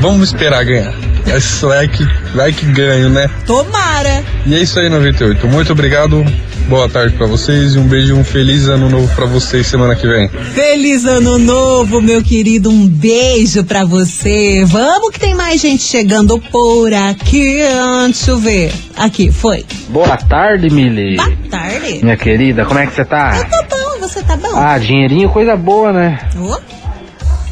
vamos 0.00 0.28
esperar 0.28 0.64
ganhar. 0.64 0.94
Isso 1.36 1.72
é 1.72 1.86
que 1.86 2.04
vai 2.34 2.52
que 2.52 2.66
ganho, 2.66 3.08
né? 3.08 3.28
Tomara. 3.46 4.24
E 4.44 4.54
é 4.54 4.58
isso 4.58 4.78
aí, 4.78 4.88
98. 4.88 5.46
Muito 5.46 5.72
obrigado. 5.72 6.24
Boa 6.68 6.88
tarde 6.88 7.14
pra 7.16 7.26
vocês 7.26 7.74
e 7.74 7.78
um 7.78 7.86
beijo 7.86 8.14
um 8.14 8.24
feliz 8.24 8.68
ano 8.68 8.88
novo 8.88 9.12
pra 9.14 9.26
vocês 9.26 9.66
semana 9.66 9.94
que 9.94 10.06
vem. 10.06 10.28
Feliz 10.28 11.04
ano 11.04 11.38
novo, 11.38 12.00
meu 12.00 12.22
querido. 12.22 12.70
Um 12.70 12.86
beijo 12.86 13.64
pra 13.64 13.84
você. 13.84 14.64
Vamos 14.66 15.10
que 15.10 15.20
tem 15.20 15.34
mais 15.34 15.60
gente 15.60 15.82
chegando 15.82 16.38
por 16.50 16.92
aqui. 16.92 17.58
Deixa 18.06 18.30
eu 18.30 18.38
ver. 18.38 18.72
Aqui, 18.96 19.30
foi. 19.30 19.64
Boa 19.88 20.16
tarde, 20.16 20.70
Mili. 20.70 21.16
Boa 21.16 21.32
tarde. 21.50 22.00
Minha 22.02 22.16
querida, 22.16 22.64
como 22.64 22.78
é 22.78 22.86
que 22.86 22.94
você 22.94 23.04
tá? 23.04 23.30
Tá 23.44 23.66
bom, 23.70 23.71
você 24.08 24.22
tá 24.22 24.36
bom? 24.36 24.56
Ah, 24.56 24.78
dinheirinho, 24.78 25.28
coisa 25.30 25.56
boa, 25.56 25.92
né? 25.92 26.18
Ô, 26.36 26.58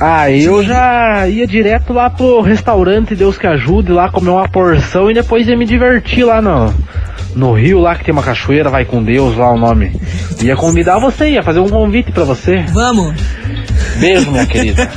Ah, 0.00 0.30
eu 0.30 0.62
já 0.64 1.28
ia 1.28 1.46
direto 1.46 1.92
lá 1.92 2.08
pro 2.08 2.40
restaurante 2.40 3.14
Deus 3.14 3.36
que 3.36 3.46
ajude, 3.46 3.92
lá 3.92 4.10
comer 4.10 4.30
uma 4.30 4.48
porção 4.48 5.10
e 5.10 5.14
depois 5.14 5.46
ia 5.46 5.56
me 5.56 5.66
divertir 5.66 6.24
lá 6.24 6.40
no, 6.40 6.72
no 7.36 7.52
rio, 7.52 7.78
lá 7.80 7.94
que 7.94 8.04
tem 8.04 8.12
uma 8.12 8.22
cachoeira, 8.22 8.70
vai 8.70 8.84
com 8.84 9.02
Deus 9.02 9.36
lá 9.36 9.52
o 9.52 9.58
nome. 9.58 9.92
Ia 10.42 10.56
convidar 10.56 10.98
você, 10.98 11.30
ia 11.30 11.42
fazer 11.42 11.60
um 11.60 11.68
convite 11.68 12.12
pra 12.12 12.24
você. 12.24 12.64
Vamos. 12.72 13.14
Beijo, 14.00 14.30
minha 14.30 14.46
querida. 14.46 14.90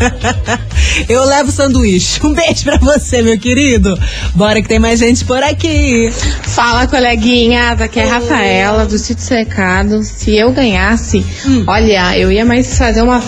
Eu 1.10 1.24
levo 1.26 1.52
sanduíche. 1.52 2.20
Um 2.24 2.34
beijo 2.34 2.64
pra 2.64 2.78
você, 2.78 3.22
meu 3.22 3.38
querido. 3.38 3.98
Bora 4.36 4.62
que 4.62 4.68
tem 4.68 4.80
mais 4.80 5.00
gente 5.00 5.26
por 5.26 5.42
aqui. 5.44 6.10
Fala, 6.44 6.88
coleguinhas. 6.88 7.82
Aqui 7.82 8.00
é 8.00 8.04
a 8.04 8.14
Rafaela, 8.20 8.86
do 8.86 8.98
Sítio 8.98 9.24
Cercado. 9.24 10.04
Se 10.04 10.36
eu 10.36 10.52
ganhasse, 10.52 11.26
Hum. 11.46 11.64
olha, 11.68 12.18
eu 12.18 12.32
ia 12.32 12.46
mais 12.46 12.78
fazer 12.78 13.02
uma, 13.02 13.22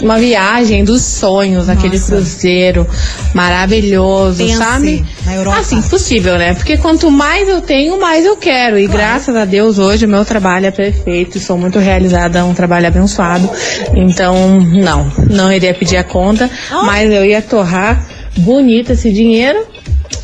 uma 0.00 0.18
viagem 0.18 0.84
dos 0.84 1.02
sonhos, 1.02 1.68
aquele 1.68 1.98
Nossa. 1.98 2.12
cruzeiro 2.12 2.86
maravilhoso, 3.34 4.38
Pense 4.44 4.56
sabe? 4.56 5.04
na 5.24 5.34
Europa. 5.34 5.58
Assim, 5.58 5.82
possível, 5.82 6.38
né? 6.38 6.54
Porque 6.54 6.76
quanto 6.76 7.10
mais 7.10 7.48
eu 7.48 7.60
tenho, 7.60 8.00
mais 8.00 8.24
eu 8.24 8.36
quero. 8.36 8.78
E 8.78 8.86
graças 8.86 9.34
a 9.36 9.44
Deus, 9.44 9.78
hoje 9.78 10.06
o 10.06 10.08
meu 10.08 10.24
trabalho 10.24 10.66
é 10.66 10.70
perfeito. 10.70 11.38
Sou 11.38 11.56
muito 11.58 11.78
realizada, 11.78 12.38
é 12.40 12.44
um 12.44 12.54
trabalho 12.54 12.86
abençoado. 12.86 13.48
Então, 13.94 14.60
não, 14.60 15.10
não 15.28 15.52
iria 15.52 15.74
pedir 15.74 15.96
a 15.96 16.04
conta, 16.04 16.50
mas 16.84 17.10
eu 17.10 17.24
ia 17.24 17.42
torrar 17.42 18.04
bonito 18.36 18.92
esse 18.92 19.12
dinheiro 19.12 19.58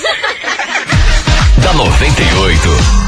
da 1.57 1.73
98. 1.73 3.00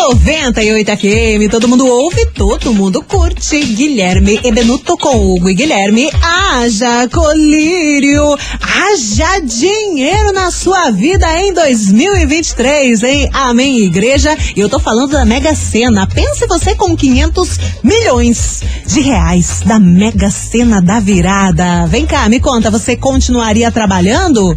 98 0.00 0.90
FM, 0.96 1.50
todo 1.50 1.68
mundo 1.68 1.86
ouve, 1.86 2.26
todo 2.26 2.74
mundo 2.74 3.00
curte. 3.02 3.58
Guilherme 3.64 4.40
e 4.42 4.50
Benuto 4.50 4.96
com 4.98 5.16
Hugo 5.16 5.48
e 5.48 5.54
Guilherme. 5.54 6.10
Haja 6.20 7.08
colírio, 7.08 8.36
haja 8.60 9.38
dinheiro 9.38 10.32
na 10.32 10.50
sua 10.50 10.90
vida 10.90 11.26
em 11.40 11.54
2023, 11.54 13.02
hein? 13.02 13.30
Amém, 13.32 13.78
igreja. 13.84 14.36
E 14.54 14.60
eu 14.60 14.68
tô 14.68 14.78
falando 14.78 15.12
da 15.12 15.24
Mega 15.24 15.54
Sena. 15.54 16.06
Pense 16.06 16.46
você 16.46 16.74
com 16.74 16.96
500 16.96 17.60
milhões 17.82 18.62
de 18.86 19.00
reais 19.00 19.60
da 19.64 19.78
Mega 19.78 20.30
Sena 20.30 20.82
da 20.82 20.98
virada. 20.98 21.86
Vem 21.86 22.04
cá, 22.04 22.28
me 22.28 22.40
conta, 22.40 22.70
você 22.70 22.96
continuaria 22.96 23.70
trabalhando? 23.70 24.56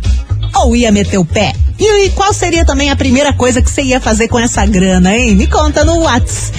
Ou 0.56 0.76
ia 0.76 0.92
meter 0.92 1.18
o 1.18 1.26
pé? 1.26 1.54
E 1.80 2.10
qual 2.10 2.34
seria 2.34 2.66
também 2.66 2.90
a 2.90 2.96
primeira 2.96 3.32
coisa 3.34 3.62
que 3.62 3.70
você 3.70 3.84
ia 3.84 4.02
fazer 4.02 4.28
com 4.28 4.40
essa 4.40 4.66
grana, 4.66 5.16
hein? 5.16 5.36
Me 5.36 5.46
conta 5.46 5.86
no 5.86 6.00
Whats 6.02 6.52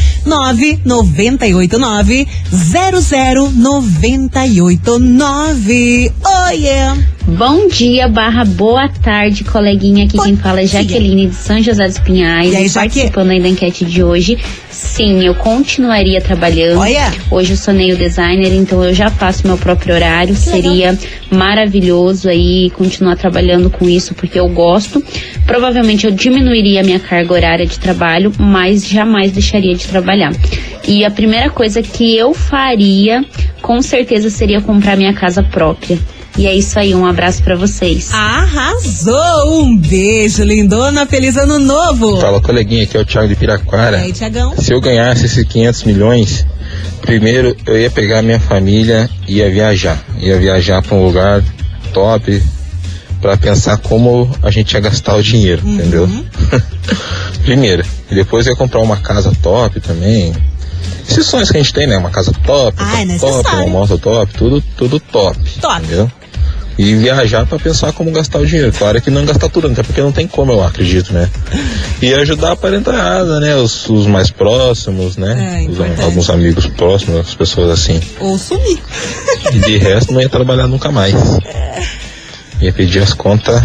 998900989. 4.86 6.12
Oh 6.24 6.50
yeah! 6.52 6.96
Bom 7.26 7.68
dia, 7.68 8.08
barra 8.08 8.44
boa 8.44 8.88
tarde, 8.88 9.44
coleguinha. 9.44 10.06
Aqui 10.06 10.16
quem 10.18 10.36
fala 10.36 10.62
é 10.62 10.66
Jaqueline 10.66 11.26
de 11.28 11.34
São 11.34 11.62
José 11.62 11.86
dos 11.86 11.98
Pinhais. 11.98 12.52
E 12.52 12.56
aí, 12.56 12.64
E 12.64 12.68
Jaque? 12.68 12.88
participando 12.88 13.30
aí 13.30 13.42
da 13.42 13.48
enquete 13.48 13.84
de 13.84 14.02
hoje. 14.02 14.38
Sim, 14.78 15.24
eu 15.24 15.34
continuaria 15.34 16.20
trabalhando. 16.20 16.78
Olha. 16.78 17.12
Hoje 17.32 17.54
eu 17.54 17.56
sou 17.56 17.74
nail 17.74 17.96
designer, 17.96 18.52
então 18.54 18.84
eu 18.84 18.94
já 18.94 19.10
faço 19.10 19.44
meu 19.44 19.58
próprio 19.58 19.92
horário. 19.92 20.36
Seria 20.36 20.96
maravilhoso 21.30 22.28
aí 22.28 22.70
continuar 22.70 23.16
trabalhando 23.16 23.68
com 23.70 23.88
isso, 23.88 24.14
porque 24.14 24.38
eu 24.38 24.48
gosto. 24.48 25.02
Provavelmente 25.44 26.06
eu 26.06 26.12
diminuiria 26.12 26.80
a 26.80 26.84
minha 26.84 27.00
carga 27.00 27.34
horária 27.34 27.66
de 27.66 27.78
trabalho, 27.78 28.32
mas 28.38 28.86
jamais 28.86 29.32
deixaria 29.32 29.74
de 29.74 29.86
trabalhar. 29.88 30.32
E 30.86 31.04
a 31.04 31.10
primeira 31.10 31.50
coisa 31.50 31.82
que 31.82 32.16
eu 32.16 32.32
faria, 32.32 33.24
com 33.60 33.82
certeza, 33.82 34.30
seria 34.30 34.60
comprar 34.60 34.96
minha 34.96 35.12
casa 35.12 35.42
própria. 35.42 35.98
E 36.36 36.46
é 36.46 36.54
isso 36.54 36.78
aí, 36.78 36.94
um 36.94 37.04
abraço 37.04 37.42
pra 37.42 37.56
vocês. 37.56 38.10
Arrasou! 38.14 39.64
Um 39.64 39.76
beijo, 39.76 40.44
lindona. 40.44 41.04
Feliz 41.04 41.36
ano 41.36 41.58
novo! 41.58 42.20
Fala, 42.20 42.40
coleguinha, 42.40 42.84
aqui 42.84 42.96
é 42.96 43.00
o 43.00 43.04
Thiago 43.04 43.26
de 43.26 43.32
E 43.32 43.36
Piraquara. 43.36 43.96
aí, 43.98 44.12
Tiagão? 44.12 44.54
Se 44.68 44.74
eu 44.74 44.82
ganhasse 44.82 45.24
esses 45.24 45.42
500 45.48 45.84
milhões, 45.84 46.44
primeiro 47.00 47.56
eu 47.64 47.80
ia 47.80 47.90
pegar 47.90 48.20
minha 48.20 48.38
família 48.38 49.08
e 49.26 49.36
ia 49.36 49.50
viajar. 49.50 49.98
Ia 50.18 50.38
viajar 50.38 50.82
para 50.82 50.94
um 50.94 51.06
lugar 51.06 51.42
top 51.94 52.42
para 53.18 53.34
pensar 53.38 53.78
como 53.78 54.30
a 54.42 54.50
gente 54.50 54.74
ia 54.74 54.80
gastar 54.80 55.16
o 55.16 55.22
dinheiro, 55.22 55.64
Uhum. 55.64 55.74
entendeu? 55.74 56.06
primeiro. 57.44 57.82
E 58.10 58.14
depois 58.14 58.46
eu 58.46 58.52
ia 58.52 58.58
comprar 58.58 58.80
uma 58.80 58.98
casa 58.98 59.32
top 59.42 59.80
também. 59.80 60.34
Esses 61.08 61.24
sonhos 61.24 61.50
que 61.50 61.56
a 61.56 61.62
gente 61.62 61.72
tem, 61.72 61.86
né? 61.86 61.96
Uma 61.96 62.10
casa 62.10 62.30
top, 62.44 62.76
Ah, 62.78 63.00
é 63.00 63.06
top, 63.06 63.18
top, 63.20 63.32
necessário. 63.38 63.58
uma 63.70 63.80
moto 63.80 63.96
top, 63.98 64.34
tudo, 64.34 64.62
tudo 64.76 65.00
top. 65.00 65.38
Top. 65.62 65.78
Entendeu? 65.82 66.12
E 66.78 66.94
viajar 66.94 67.44
para 67.44 67.58
pensar 67.58 67.92
como 67.92 68.12
gastar 68.12 68.38
o 68.38 68.46
dinheiro. 68.46 68.72
Claro 68.72 69.02
que 69.02 69.10
não 69.10 69.24
gastar 69.24 69.48
tudo, 69.48 69.66
até 69.66 69.82
porque 69.82 70.00
não 70.00 70.12
tem 70.12 70.28
como, 70.28 70.52
eu 70.52 70.62
acredito, 70.62 71.12
né? 71.12 71.28
E 72.00 72.14
ajudar 72.14 72.52
a 72.52 72.56
parentada, 72.56 73.40
né? 73.40 73.56
Os, 73.56 73.88
os 73.88 74.06
mais 74.06 74.30
próximos, 74.30 75.16
né? 75.16 75.64
É, 75.66 75.68
Os- 75.68 76.00
alguns 76.04 76.30
amigos 76.30 76.66
próximos, 76.66 77.18
as 77.28 77.34
pessoas 77.34 77.70
assim. 77.70 78.00
Ou 78.20 78.38
sumir. 78.38 78.78
E 79.52 79.58
de 79.58 79.76
resto 79.78 80.12
não 80.12 80.20
ia 80.20 80.28
trabalhar 80.28 80.68
nunca 80.68 80.90
mais. 80.92 81.14
Ia 82.60 82.72
pedir 82.72 83.00
as 83.00 83.14
contas 83.14 83.62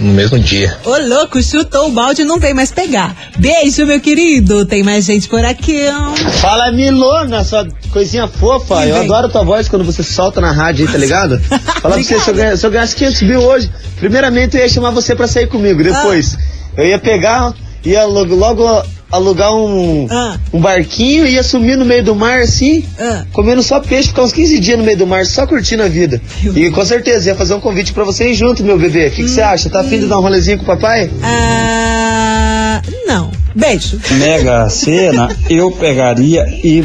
no 0.00 0.12
mesmo 0.12 0.38
dia. 0.38 0.76
Ô, 0.84 0.96
louco, 0.98 1.42
chutou 1.42 1.88
o 1.88 1.92
balde 1.92 2.22
e 2.22 2.24
não 2.24 2.38
vem 2.38 2.52
mais 2.54 2.70
pegar. 2.70 3.16
Beijo, 3.38 3.84
meu 3.86 4.00
querido. 4.00 4.64
Tem 4.66 4.82
mais 4.82 5.04
gente 5.04 5.28
por 5.28 5.44
aqui. 5.44 5.82
ó. 5.88 6.14
Fala, 6.40 6.70
Milona, 6.72 7.42
sua 7.44 7.66
coisinha 7.92 8.26
fofa. 8.28 8.86
Eu 8.86 8.96
adoro 8.96 9.28
tua 9.28 9.42
voz 9.44 9.68
quando 9.68 9.84
você 9.84 10.02
solta 10.02 10.40
na 10.40 10.52
rádio 10.52 10.86
aí, 10.86 10.92
tá 10.92 10.98
ligado? 10.98 11.40
Fala 11.82 11.94
pra 11.94 12.02
você, 12.02 12.18
se 12.20 12.28
eu, 12.30 12.34
ganha- 12.34 12.56
se 12.56 12.66
eu 12.66 12.70
ganhasse 12.70 12.94
500 12.96 13.22
mil 13.22 13.40
hoje, 13.42 13.70
primeiramente 13.98 14.56
eu 14.56 14.62
ia 14.62 14.68
chamar 14.68 14.90
você 14.90 15.14
pra 15.14 15.26
sair 15.26 15.46
comigo. 15.48 15.82
Depois, 15.82 16.36
eu 16.76 16.86
ia 16.86 16.98
pegar, 16.98 17.52
ia 17.84 18.04
logo, 18.04 18.34
logo 18.34 18.82
alugar 19.10 19.52
um, 19.54 20.06
um 20.52 20.60
barquinho 20.60 21.26
e 21.26 21.32
ia 21.32 21.42
sumir 21.42 21.76
no 21.76 21.84
meio 21.84 22.04
do 22.04 22.14
mar 22.14 22.40
assim, 22.40 22.84
comendo 23.32 23.62
só 23.62 23.80
peixe, 23.80 24.08
ficar 24.08 24.22
uns 24.22 24.32
15 24.32 24.58
dias 24.58 24.78
no 24.78 24.84
meio 24.84 24.98
do 24.98 25.06
mar, 25.06 25.24
só 25.26 25.46
curtindo 25.46 25.82
a 25.82 25.88
vida. 25.88 26.20
E 26.54 26.70
com 26.70 26.84
certeza 26.84 27.30
ia 27.30 27.34
fazer 27.34 27.54
um 27.54 27.60
convite 27.60 27.92
pra 27.92 28.04
você 28.04 28.30
ir 28.30 28.34
junto, 28.34 28.64
meu 28.64 28.78
bebê. 28.78 29.08
O 29.08 29.10
que 29.10 29.28
você 29.28 29.40
acha? 29.40 29.68
Tá 29.68 29.80
afim 29.80 30.00
de 30.00 30.06
dar 30.06 30.18
um 30.18 30.22
rolezinho 30.22 30.58
com 30.58 30.64
o 30.64 30.66
papai? 30.66 31.10
Ah, 31.22 32.80
não. 33.06 33.30
Beijo. 33.54 34.00
Mega 34.12 34.68
Sena, 34.70 35.28
eu 35.48 35.70
pegaria 35.72 36.44
e 36.64 36.84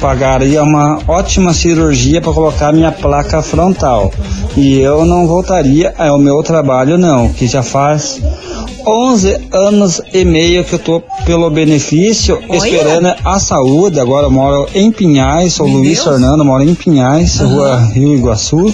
pagaria 0.00 0.62
uma 0.62 1.00
ótima 1.08 1.52
cirurgia 1.52 2.20
para 2.20 2.32
colocar 2.32 2.72
minha 2.72 2.92
placa 2.92 3.42
frontal. 3.42 4.12
E 4.56 4.78
eu 4.78 5.04
não 5.04 5.26
voltaria 5.26 5.94
ao 5.98 6.18
meu 6.18 6.42
trabalho 6.42 6.96
não, 6.96 7.28
que 7.28 7.46
já 7.46 7.62
faz 7.62 8.20
11 8.86 9.48
anos 9.52 10.00
e 10.12 10.24
meio 10.24 10.64
que 10.64 10.74
eu 10.74 10.78
tô 10.78 11.02
pelo 11.24 11.50
benefício, 11.50 12.38
Olha. 12.48 12.56
esperando 12.56 13.14
a 13.24 13.38
saúde. 13.40 13.98
Agora 13.98 14.26
eu 14.26 14.30
moro 14.30 14.68
em 14.74 14.92
Pinhais, 14.92 15.54
sou 15.54 15.66
Meu 15.66 15.78
Luiz 15.78 15.94
Deus. 15.94 16.04
Fernando, 16.04 16.44
moro 16.44 16.62
em 16.62 16.74
Pinhais, 16.74 17.40
rua 17.40 17.78
Rio 17.92 18.14
Iguaçu. 18.14 18.72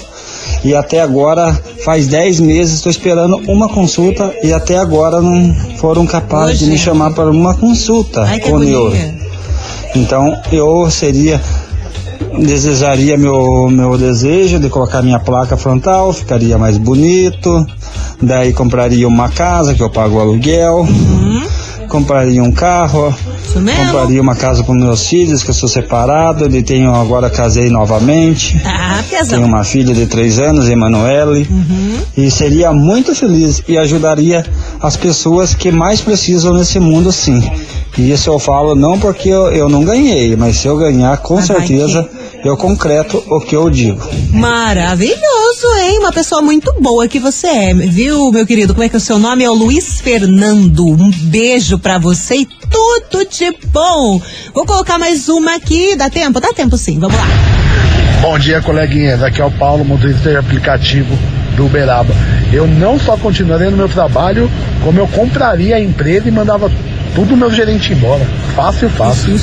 E 0.63 0.73
até 0.75 1.01
agora, 1.01 1.51
faz 1.83 2.07
10 2.07 2.39
meses, 2.39 2.75
estou 2.75 2.89
esperando 2.89 3.37
uma 3.49 3.67
consulta 3.67 4.33
e 4.43 4.53
até 4.53 4.77
agora 4.77 5.21
não 5.21 5.53
foram 5.77 6.05
capazes 6.05 6.59
de 6.59 6.67
me 6.67 6.77
chamar 6.77 7.11
para 7.13 7.29
uma 7.29 7.55
consulta 7.55 8.21
Ai, 8.21 8.39
com 8.39 8.53
o 8.53 8.59
neuro. 8.59 8.95
Então 9.95 10.39
eu 10.51 10.89
seria, 10.89 11.41
desejaria 12.39 13.17
meu, 13.17 13.69
meu 13.69 13.97
desejo 13.97 14.59
de 14.59 14.69
colocar 14.69 15.01
minha 15.01 15.19
placa 15.19 15.57
frontal, 15.57 16.13
ficaria 16.13 16.57
mais 16.57 16.77
bonito. 16.77 17.65
Daí 18.21 18.53
compraria 18.53 19.07
uma 19.07 19.29
casa 19.29 19.73
que 19.73 19.81
eu 19.81 19.89
pago 19.89 20.15
o 20.17 20.19
aluguel. 20.21 20.87
Compraria 21.87 22.41
um 22.41 22.51
carro. 22.51 23.13
Compraria 23.53 24.19
uma 24.21 24.35
casa 24.35 24.63
para 24.63 24.73
meus 24.73 25.07
filhos, 25.07 25.43
que 25.43 25.49
eu 25.51 25.53
sou 25.53 25.69
separado. 25.69 26.53
E 26.55 26.63
tenho 26.63 26.93
agora 26.93 27.29
casei 27.29 27.69
novamente. 27.69 28.59
Ah, 28.65 29.03
Tenho 29.35 29.47
uma 29.47 29.63
filha 29.63 29.93
de 29.93 30.05
três 30.07 30.39
anos, 30.39 30.67
Emanuele, 30.69 31.47
e 32.17 32.31
seria 32.31 32.71
muito 32.71 33.13
feliz 33.13 33.61
e 33.67 33.77
ajudaria 33.77 34.45
as 34.81 34.97
pessoas 34.97 35.53
que 35.53 35.71
mais 35.71 36.01
precisam 36.01 36.53
nesse 36.53 36.79
mundo, 36.79 37.11
sim. 37.11 37.43
E 37.97 38.11
isso 38.11 38.29
eu 38.31 38.39
falo 38.39 38.73
não 38.75 38.97
porque 38.97 39.29
eu, 39.29 39.51
eu 39.51 39.69
não 39.69 39.83
ganhei, 39.83 40.35
mas 40.35 40.57
se 40.57 40.67
eu 40.67 40.75
ganhar, 40.77 41.15
com 41.17 41.39
certeza 41.41 42.09
eu 42.43 42.57
concreto 42.57 43.23
o 43.29 43.39
que 43.39 43.55
eu 43.55 43.69
digo. 43.69 44.01
Maravilhoso, 44.31 45.42
hein? 45.79 45.99
Uma 45.99 46.11
pessoa 46.11 46.41
muito 46.41 46.73
boa 46.79 47.07
que 47.07 47.19
você 47.19 47.47
é, 47.47 47.73
viu, 47.73 48.31
meu 48.31 48.45
querido? 48.45 48.73
Como 48.73 48.83
é 48.83 48.89
que 48.89 48.95
é 48.95 48.97
o 48.97 49.01
seu 49.01 49.17
nome? 49.17 49.43
É 49.43 49.49
o 49.49 49.53
Luiz 49.53 50.01
Fernando. 50.01 50.85
Um 50.85 51.11
beijo 51.11 51.79
pra 51.79 51.97
você 51.97 52.35
e 52.35 52.45
tudo 52.45 53.25
de 53.29 53.55
bom. 53.67 54.21
Vou 54.53 54.65
colocar 54.65 54.97
mais 54.97 55.29
uma 55.29 55.55
aqui. 55.55 55.95
Dá 55.95 56.09
tempo? 56.09 56.39
Dá 56.39 56.53
tempo 56.53 56.77
sim. 56.77 56.99
Vamos 56.99 57.17
lá. 57.17 57.25
Bom 58.21 58.37
dia, 58.39 58.61
coleguinhas. 58.61 59.21
Aqui 59.21 59.41
é 59.41 59.45
o 59.45 59.51
Paulo, 59.51 59.83
motorista 59.83 60.29
de 60.29 60.37
aplicativo 60.37 61.17
do 61.55 61.65
Uberaba. 61.65 62.13
Eu 62.51 62.67
não 62.67 62.99
só 62.99 63.17
continuaria 63.17 63.69
no 63.69 63.77
meu 63.77 63.89
trabalho, 63.89 64.49
como 64.83 64.99
eu 64.99 65.07
compraria 65.07 65.75
a 65.75 65.79
empresa 65.79 66.27
e 66.27 66.31
mandava 66.31 66.71
tudo 67.15 67.37
meu 67.37 67.51
gerente 67.51 67.93
embora. 67.93 68.25
Fácil, 68.55 68.89
fácil. 68.89 69.33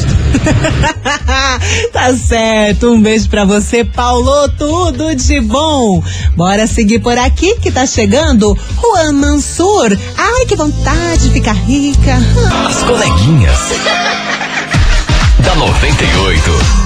tá 1.92 2.12
certo. 2.14 2.92
Um 2.92 3.00
beijo 3.00 3.28
pra 3.28 3.44
você, 3.44 3.84
Paulo. 3.84 4.48
Tudo 4.58 5.14
de 5.14 5.40
bom. 5.40 6.02
Bora 6.36 6.66
seguir 6.66 7.00
por 7.00 7.16
aqui 7.16 7.56
que 7.56 7.70
tá 7.70 7.86
chegando 7.86 8.56
Juan 8.76 9.12
Mansur. 9.12 9.96
Ai, 10.16 10.46
que 10.46 10.56
vontade 10.56 11.28
de 11.28 11.30
ficar 11.30 11.54
rica. 11.54 12.18
As 12.66 12.82
coleguinhas. 12.82 13.58
da 15.44 15.54
98. 15.54 16.79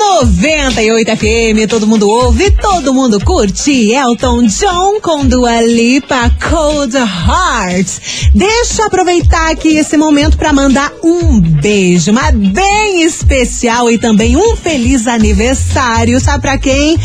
98 0.00 1.14
FM, 1.14 1.68
todo 1.68 1.86
mundo 1.86 2.08
ouve, 2.08 2.50
todo 2.52 2.94
mundo 2.94 3.22
curte. 3.22 3.92
Elton 3.92 4.44
John 4.46 4.98
com 4.98 5.26
Dua 5.26 5.60
Lipa, 5.60 6.34
Cold 6.48 6.96
Hearts. 6.96 8.30
Deixa 8.34 8.80
eu 8.80 8.86
aproveitar 8.86 9.50
aqui 9.50 9.76
esse 9.76 9.98
momento 9.98 10.38
para 10.38 10.54
mandar 10.54 10.90
um 11.04 11.38
beijo, 11.38 12.14
mas 12.14 12.34
bem 12.34 13.02
especial 13.02 13.90
e 13.90 13.98
também 13.98 14.38
um 14.38 14.56
feliz 14.56 15.06
aniversário, 15.06 16.18
sabe 16.18 16.40
pra 16.40 16.56
quem? 16.56 16.96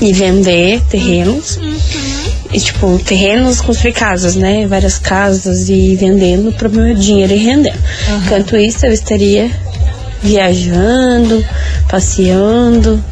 e 0.00 0.12
vender 0.12 0.80
terrenos. 0.88 1.56
Uhum. 1.56 1.76
E, 2.52 2.58
tipo, 2.58 2.98
terrenos, 3.00 3.60
construir 3.60 3.92
casas, 3.92 4.34
né? 4.34 4.66
Várias 4.66 4.98
casas 4.98 5.68
e 5.68 5.94
vendendo 5.96 6.50
para 6.52 6.66
o 6.68 6.70
meu 6.70 6.94
dinheiro 6.94 7.32
ir 7.34 7.36
rendendo. 7.36 7.78
Enquanto 8.24 8.56
isso, 8.56 8.86
eu 8.86 8.92
estaria 8.92 9.50
viajando, 10.22 11.44
passeando 11.88 13.02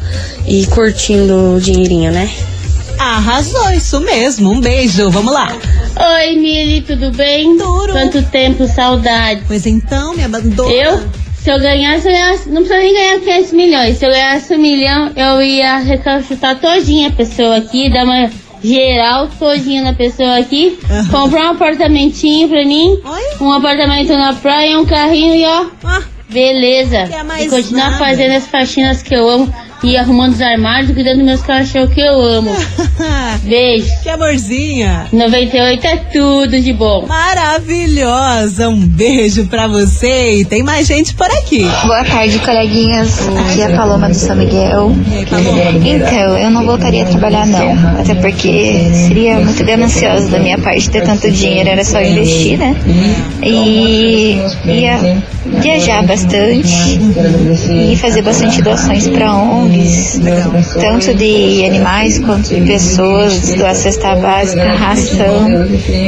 e 0.45 0.65
curtindo 0.67 1.55
o 1.55 1.61
dinheirinho, 1.61 2.11
né? 2.11 2.29
Arrasou, 2.97 3.71
isso 3.71 3.99
mesmo. 3.99 4.51
Um 4.51 4.59
beijo. 4.59 5.09
Vamos 5.09 5.33
lá. 5.33 5.55
Oi, 5.99 6.35
Mili, 6.35 6.81
tudo 6.81 7.11
bem? 7.11 7.57
Quanto 7.91 8.21
tempo, 8.23 8.67
saudade. 8.67 9.43
Pois 9.47 9.65
então, 9.65 10.15
me 10.15 10.23
abandonou. 10.23 10.71
Eu? 10.71 10.99
Se 11.41 11.49
eu 11.49 11.59
ganhasse, 11.59 12.07
eu 12.07 12.11
ganhasse, 12.11 12.49
não 12.49 12.63
precisa 12.63 12.77
nem 12.77 12.93
ganhar 12.93 13.19
500 13.19 13.53
milhões. 13.53 13.97
Se 13.97 14.05
eu 14.05 14.11
ganhasse 14.11 14.53
um 14.53 14.57
milhão, 14.57 15.11
eu 15.15 15.41
ia 15.41 15.77
recachutar 15.77 16.59
todinha 16.59 17.07
a 17.07 17.11
pessoa 17.11 17.57
aqui, 17.57 17.89
dar 17.89 18.03
uma 18.03 18.29
geral 18.61 19.29
todinha 19.39 19.83
na 19.83 19.93
pessoa 19.93 20.37
aqui, 20.39 20.77
comprar 21.09 21.45
um 21.45 21.51
apartamentinho 21.51 22.49
pra 22.49 22.65
mim, 22.65 22.99
um 23.39 23.53
apartamento 23.53 24.09
na 24.09 24.33
praia, 24.33 24.79
um 24.79 24.85
carrinho 24.85 25.35
e 25.35 25.45
ó, 25.45 25.65
beleza. 26.29 27.05
E 27.39 27.49
continuar 27.49 27.97
fazendo 27.97 28.35
as 28.35 28.47
faxinas 28.47 29.01
que 29.01 29.15
eu 29.15 29.29
amo 29.29 29.53
e 29.83 29.95
arrumando 29.95 30.33
os 30.33 30.41
armários, 30.41 30.91
cuidando 30.91 31.17
dos 31.17 31.25
meus 31.25 31.41
cachorros 31.41 31.93
que 31.93 32.01
eu 32.01 32.19
amo. 32.21 32.55
Beijo. 33.43 33.87
Que 34.01 34.09
amorzinha. 34.09 35.07
98 35.13 35.87
é 35.87 35.95
tudo 36.11 36.59
de 36.59 36.73
bom. 36.73 37.05
Maravilhosa. 37.07 38.69
Um 38.69 38.85
beijo 38.85 39.45
pra 39.47 39.67
você. 39.67 40.39
E 40.39 40.45
tem 40.45 40.63
mais 40.63 40.87
gente 40.87 41.13
por 41.13 41.27
aqui. 41.27 41.65
Boa 41.85 42.03
tarde, 42.03 42.39
coleguinhas. 42.39 43.19
Aqui 43.49 43.61
é 43.61 43.73
a 43.73 43.77
Paloma 43.77 44.09
do 44.09 44.15
São 44.15 44.35
Miguel. 44.35 44.91
Então, 45.85 46.37
eu 46.37 46.49
não 46.49 46.65
voltaria 46.65 47.03
a 47.03 47.05
trabalhar, 47.05 47.45
não. 47.45 47.99
Até 47.99 48.15
porque 48.15 48.89
seria 48.93 49.39
muito 49.39 49.63
ganancioso 49.63 50.29
da 50.29 50.39
minha 50.39 50.57
parte 50.57 50.89
ter 50.89 51.03
tanto 51.03 51.29
dinheiro, 51.29 51.69
era 51.69 51.83
só 51.85 52.01
investir, 52.01 52.57
né? 52.57 52.75
E 53.43 54.39
ia 54.65 55.21
viajar 55.61 56.03
bastante 56.05 56.99
e 57.71 57.95
fazer 57.95 58.21
bastante 58.21 58.61
doações 58.61 59.07
para 59.07 59.31
ONGs, 59.67 60.19
tanto 60.79 61.13
de 61.13 61.65
animais 61.65 62.19
quanto 62.19 62.49
de 62.49 62.61
pessoas, 62.61 63.53
doar 63.55 63.75
cesta 63.75 64.15
básica, 64.15 64.73
ração, 64.73 65.47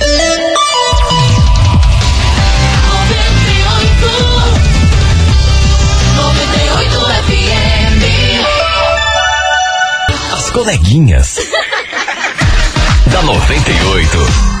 As 10.33 10.49
coleguinhas. 10.51 11.37
Da 13.11 13.21
98. 13.21 14.60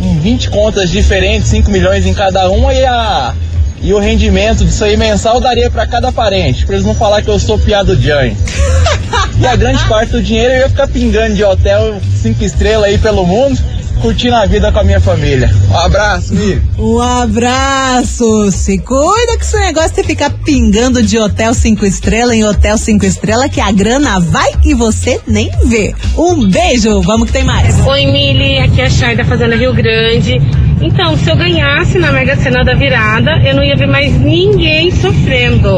em 0.00 0.18
20 0.18 0.50
contas 0.50 0.90
diferentes, 0.90 1.48
5 1.48 1.70
milhões 1.70 2.04
em 2.06 2.14
cada 2.14 2.50
uma 2.50 2.74
e 2.74 2.84
a 2.84 3.34
e 3.82 3.92
o 3.92 3.98
rendimento 3.98 4.64
disso 4.64 4.84
aí 4.84 4.96
mensal 4.96 5.40
daria 5.40 5.70
para 5.70 5.86
cada 5.86 6.12
parente, 6.12 6.66
pra 6.66 6.74
eles 6.74 6.86
não 6.86 6.94
falar 6.94 7.22
que 7.22 7.28
eu 7.28 7.38
sou 7.38 7.58
piado 7.58 8.00
Jane. 8.00 8.36
E 9.40 9.46
a 9.46 9.54
grande 9.54 9.84
parte 9.84 10.10
do 10.10 10.22
dinheiro 10.22 10.52
eu 10.52 10.58
ia 10.60 10.68
ficar 10.68 10.88
pingando 10.88 11.34
de 11.34 11.44
hotel 11.44 12.00
5 12.22 12.44
estrelas 12.44 12.90
aí 12.90 12.98
pelo 12.98 13.24
mundo, 13.24 13.56
curtindo 14.00 14.34
a 14.34 14.46
vida 14.46 14.70
com 14.72 14.78
a 14.78 14.84
minha 14.84 15.00
família. 15.00 15.50
Um 15.70 15.76
abraço, 15.76 16.34
Mili. 16.34 16.62
Um 16.78 17.00
abraço! 17.00 18.50
Se 18.50 18.78
cuida 18.78 19.36
que 19.36 19.44
esse 19.44 19.58
negócio 19.58 19.94
de 19.94 20.02
ficar 20.04 20.30
pingando 20.44 21.02
de 21.02 21.18
hotel 21.18 21.52
cinco 21.54 21.84
estrelas 21.84 22.34
em 22.34 22.44
hotel 22.44 22.78
cinco 22.78 23.04
estrelas, 23.04 23.50
que 23.50 23.60
a 23.60 23.70
grana 23.70 24.20
vai 24.20 24.50
e 24.64 24.74
você 24.74 25.20
nem 25.26 25.50
vê. 25.64 25.94
Um 26.16 26.48
beijo, 26.48 27.00
vamos 27.02 27.26
que 27.26 27.32
tem 27.32 27.44
mais. 27.44 27.86
Oi, 27.86 28.06
Mili, 28.06 28.58
aqui 28.58 28.80
é 28.80 28.86
a 28.86 28.90
Chay 28.90 29.16
da 29.16 29.24
Fazenda 29.24 29.56
Rio 29.56 29.74
Grande. 29.74 30.40
Então, 30.80 31.16
se 31.16 31.28
eu 31.28 31.36
ganhasse 31.36 31.98
na 31.98 32.12
Mega 32.12 32.36
Sena 32.36 32.64
da 32.64 32.74
virada, 32.74 33.32
eu 33.44 33.54
não 33.54 33.64
ia 33.64 33.76
ver 33.76 33.88
mais 33.88 34.12
ninguém 34.20 34.90
sofrendo. 34.90 35.68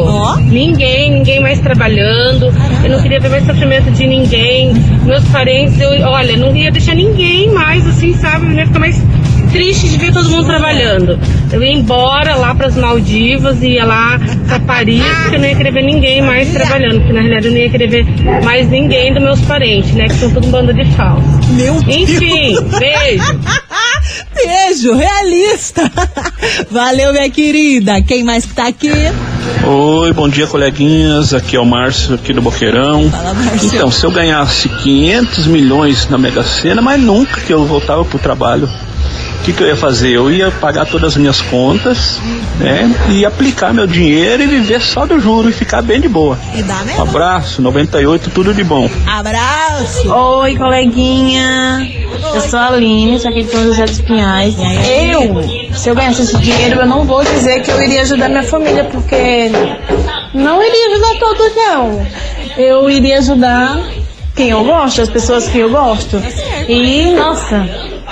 Ninguém, 0.50 1.10
ninguém 1.10 1.40
mais 1.40 1.58
trabalhando. 1.60 2.52
Eu 2.84 2.90
não 2.90 3.02
queria 3.02 3.18
ver 3.18 3.30
mais 3.30 3.46
sofrimento 3.46 3.90
de 3.90 4.06
ninguém. 4.06 4.74
Meus 5.04 5.24
parentes, 5.28 5.80
eu, 5.80 5.90
olha, 6.06 6.36
não 6.36 6.54
ia 6.54 6.70
deixar 6.70 6.94
ninguém 6.94 7.50
mais, 7.50 7.86
assim, 7.86 8.12
sabe? 8.14 8.46
Eu 8.46 8.52
ia 8.52 8.66
ficar 8.66 8.78
mais 8.78 9.02
triste 9.50 9.88
de 9.88 9.96
ver 9.96 10.12
todo 10.12 10.28
mundo 10.28 10.46
trabalhando. 10.46 11.18
Eu 11.52 11.62
ia 11.62 11.72
embora 11.72 12.36
lá 12.36 12.54
para 12.54 12.66
as 12.66 12.76
Maldivas, 12.76 13.62
ia 13.62 13.84
lá 13.84 14.20
para 14.46 14.60
Paris, 14.60 15.02
porque 15.22 15.36
eu 15.36 15.40
não 15.40 15.48
ia 15.48 15.56
querer 15.56 15.72
ver 15.72 15.82
ninguém 15.82 16.22
mais 16.22 16.52
trabalhando, 16.52 16.98
porque 16.98 17.12
na 17.12 17.20
realidade 17.20 17.46
eu 17.46 17.52
não 17.52 17.58
ia 17.58 17.70
querer 17.70 17.88
ver 17.88 18.06
mais 18.44 18.68
ninguém 18.68 19.12
dos 19.12 19.22
meus 19.22 19.40
parentes, 19.42 19.92
né? 19.92 20.04
Que 20.04 20.14
são 20.14 20.30
todo 20.30 20.46
um 20.46 20.50
bando 20.50 20.72
de 20.72 20.84
falso. 20.92 21.24
Meu 21.52 21.76
Enfim, 21.88 22.56
beijo. 22.78 23.40
Beijo, 24.80 24.94
realista. 24.94 25.92
Valeu, 26.70 27.12
minha 27.12 27.28
querida. 27.28 28.00
Quem 28.00 28.24
mais 28.24 28.46
que 28.46 28.54
tá 28.54 28.68
aqui? 28.68 28.90
Oi, 29.66 30.12
bom 30.14 30.26
dia, 30.26 30.46
coleguinhas. 30.46 31.34
Aqui 31.34 31.56
é 31.56 31.60
o 31.60 31.66
Márcio, 31.66 32.14
aqui 32.14 32.32
do 32.32 32.40
Boqueirão. 32.40 33.02
Então, 33.62 33.90
se 33.90 34.04
eu 34.06 34.10
ganhasse 34.10 34.68
500 34.68 35.46
milhões 35.48 36.08
na 36.08 36.16
Mega 36.16 36.42
Sena, 36.42 36.80
mas 36.80 36.98
nunca 37.00 37.40
que 37.42 37.52
eu 37.52 37.66
voltava 37.66 38.04
pro 38.06 38.18
trabalho, 38.18 38.68
o 39.40 39.42
que, 39.42 39.53
que 39.55 39.62
eu 39.62 39.68
ia 39.68 39.76
fazer? 39.76 40.11
Eu 40.11 40.31
ia 40.31 40.50
pagar 40.50 40.85
todas 40.87 41.12
as 41.12 41.16
minhas 41.16 41.40
contas, 41.40 42.20
né? 42.59 42.94
E 43.09 43.24
aplicar 43.24 43.72
meu 43.72 43.87
dinheiro 43.87 44.42
e 44.42 44.46
viver 44.46 44.81
só 44.83 45.07
do 45.07 45.18
juro 45.18 45.48
e 45.48 45.53
ficar 45.53 45.81
bem 45.81 45.98
de 46.00 46.09
boa. 46.09 46.38
E 46.55 46.62
dá 46.62 46.76
Um 46.83 46.85
mesmo. 46.85 47.03
abraço, 47.03 47.62
98, 47.62 48.31
tudo 48.31 48.53
de 48.53 48.62
bom. 48.62 48.88
Abraço! 49.07 50.09
Oi, 50.12 50.57
coleguinha. 50.57 51.88
Eu 52.35 52.40
sou 52.42 52.59
a 52.59 52.66
Aline, 52.68 53.18
sou 53.18 53.31
aqui 53.31 53.42
de 53.44 53.50
São 53.50 53.64
José 53.64 53.85
dos 53.87 54.00
Pinhais. 54.03 54.55
Eu, 54.59 55.42
se 55.74 55.88
eu 55.88 55.94
ganhasse 55.94 56.20
esse 56.22 56.37
dinheiro, 56.38 56.81
eu 56.81 56.87
não 56.87 57.05
vou 57.05 57.24
dizer 57.24 57.62
que 57.62 57.70
eu 57.70 57.83
iria 57.83 58.03
ajudar 58.03 58.29
minha 58.29 58.42
família, 58.42 58.85
porque 58.85 59.50
não 60.35 60.62
iria 60.62 60.87
ajudar 60.94 61.18
todos, 61.18 61.57
não. 61.57 62.07
Eu 62.59 62.90
iria 62.90 63.18
ajudar 63.18 63.81
quem 64.37 64.50
eu 64.50 64.62
gosto, 64.64 65.00
as 65.00 65.09
pessoas 65.09 65.48
que 65.48 65.59
eu 65.59 65.70
gosto. 65.70 66.22
E, 66.68 67.11
nossa, 67.12 67.66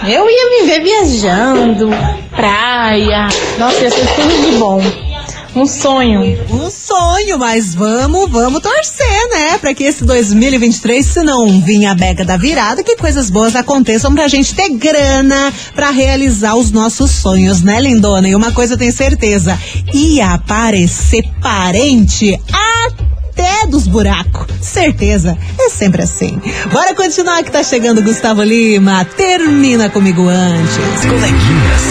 eu 0.06 0.28
ia 0.30 0.60
viver 0.60 0.82
viajando, 0.82 1.88
praia. 2.34 3.28
Nossa, 3.58 3.82
ia 3.82 3.90
ser 3.90 4.06
tudo 4.14 4.50
de 4.50 4.56
bom. 4.58 4.80
Um 5.56 5.66
sonho. 5.66 6.38
Um 6.50 6.70
sonho, 6.70 7.38
mas 7.38 7.74
vamos, 7.74 8.30
vamos 8.30 8.60
torcer, 8.60 9.28
né? 9.30 9.58
Pra 9.58 9.74
que 9.74 9.82
esse 9.82 10.04
2023, 10.04 11.04
se 11.04 11.22
não 11.22 11.60
vir 11.60 11.84
a 11.86 11.94
beca 11.94 12.24
da 12.24 12.36
virada, 12.36 12.84
que 12.84 12.96
coisas 12.96 13.28
boas 13.28 13.56
aconteçam 13.56 14.14
pra 14.14 14.28
gente 14.28 14.54
ter 14.54 14.68
grana 14.68 15.52
pra 15.74 15.90
realizar 15.90 16.54
os 16.54 16.70
nossos 16.70 17.10
sonhos, 17.10 17.62
né, 17.62 17.80
lindona? 17.80 18.28
E 18.28 18.36
uma 18.36 18.52
coisa 18.52 18.74
eu 18.74 18.78
tenho 18.78 18.92
certeza, 18.92 19.58
ia 19.92 20.34
aparecer 20.34 21.24
parente 21.42 22.38
até 23.48 23.66
dos 23.66 23.88
buracos. 23.88 24.46
Certeza, 24.60 25.36
é 25.58 25.68
sempre 25.70 26.02
assim. 26.02 26.40
Bora 26.70 26.94
continuar 26.94 27.42
que 27.42 27.50
tá 27.50 27.62
chegando 27.62 28.02
Gustavo 28.02 28.42
Lima. 28.42 29.04
Termina 29.04 29.88
comigo 29.88 30.28
antes. 30.28 31.06
Coleguinhas. 31.06 31.82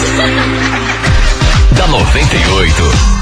da 1.76 1.86
98. 1.88 3.17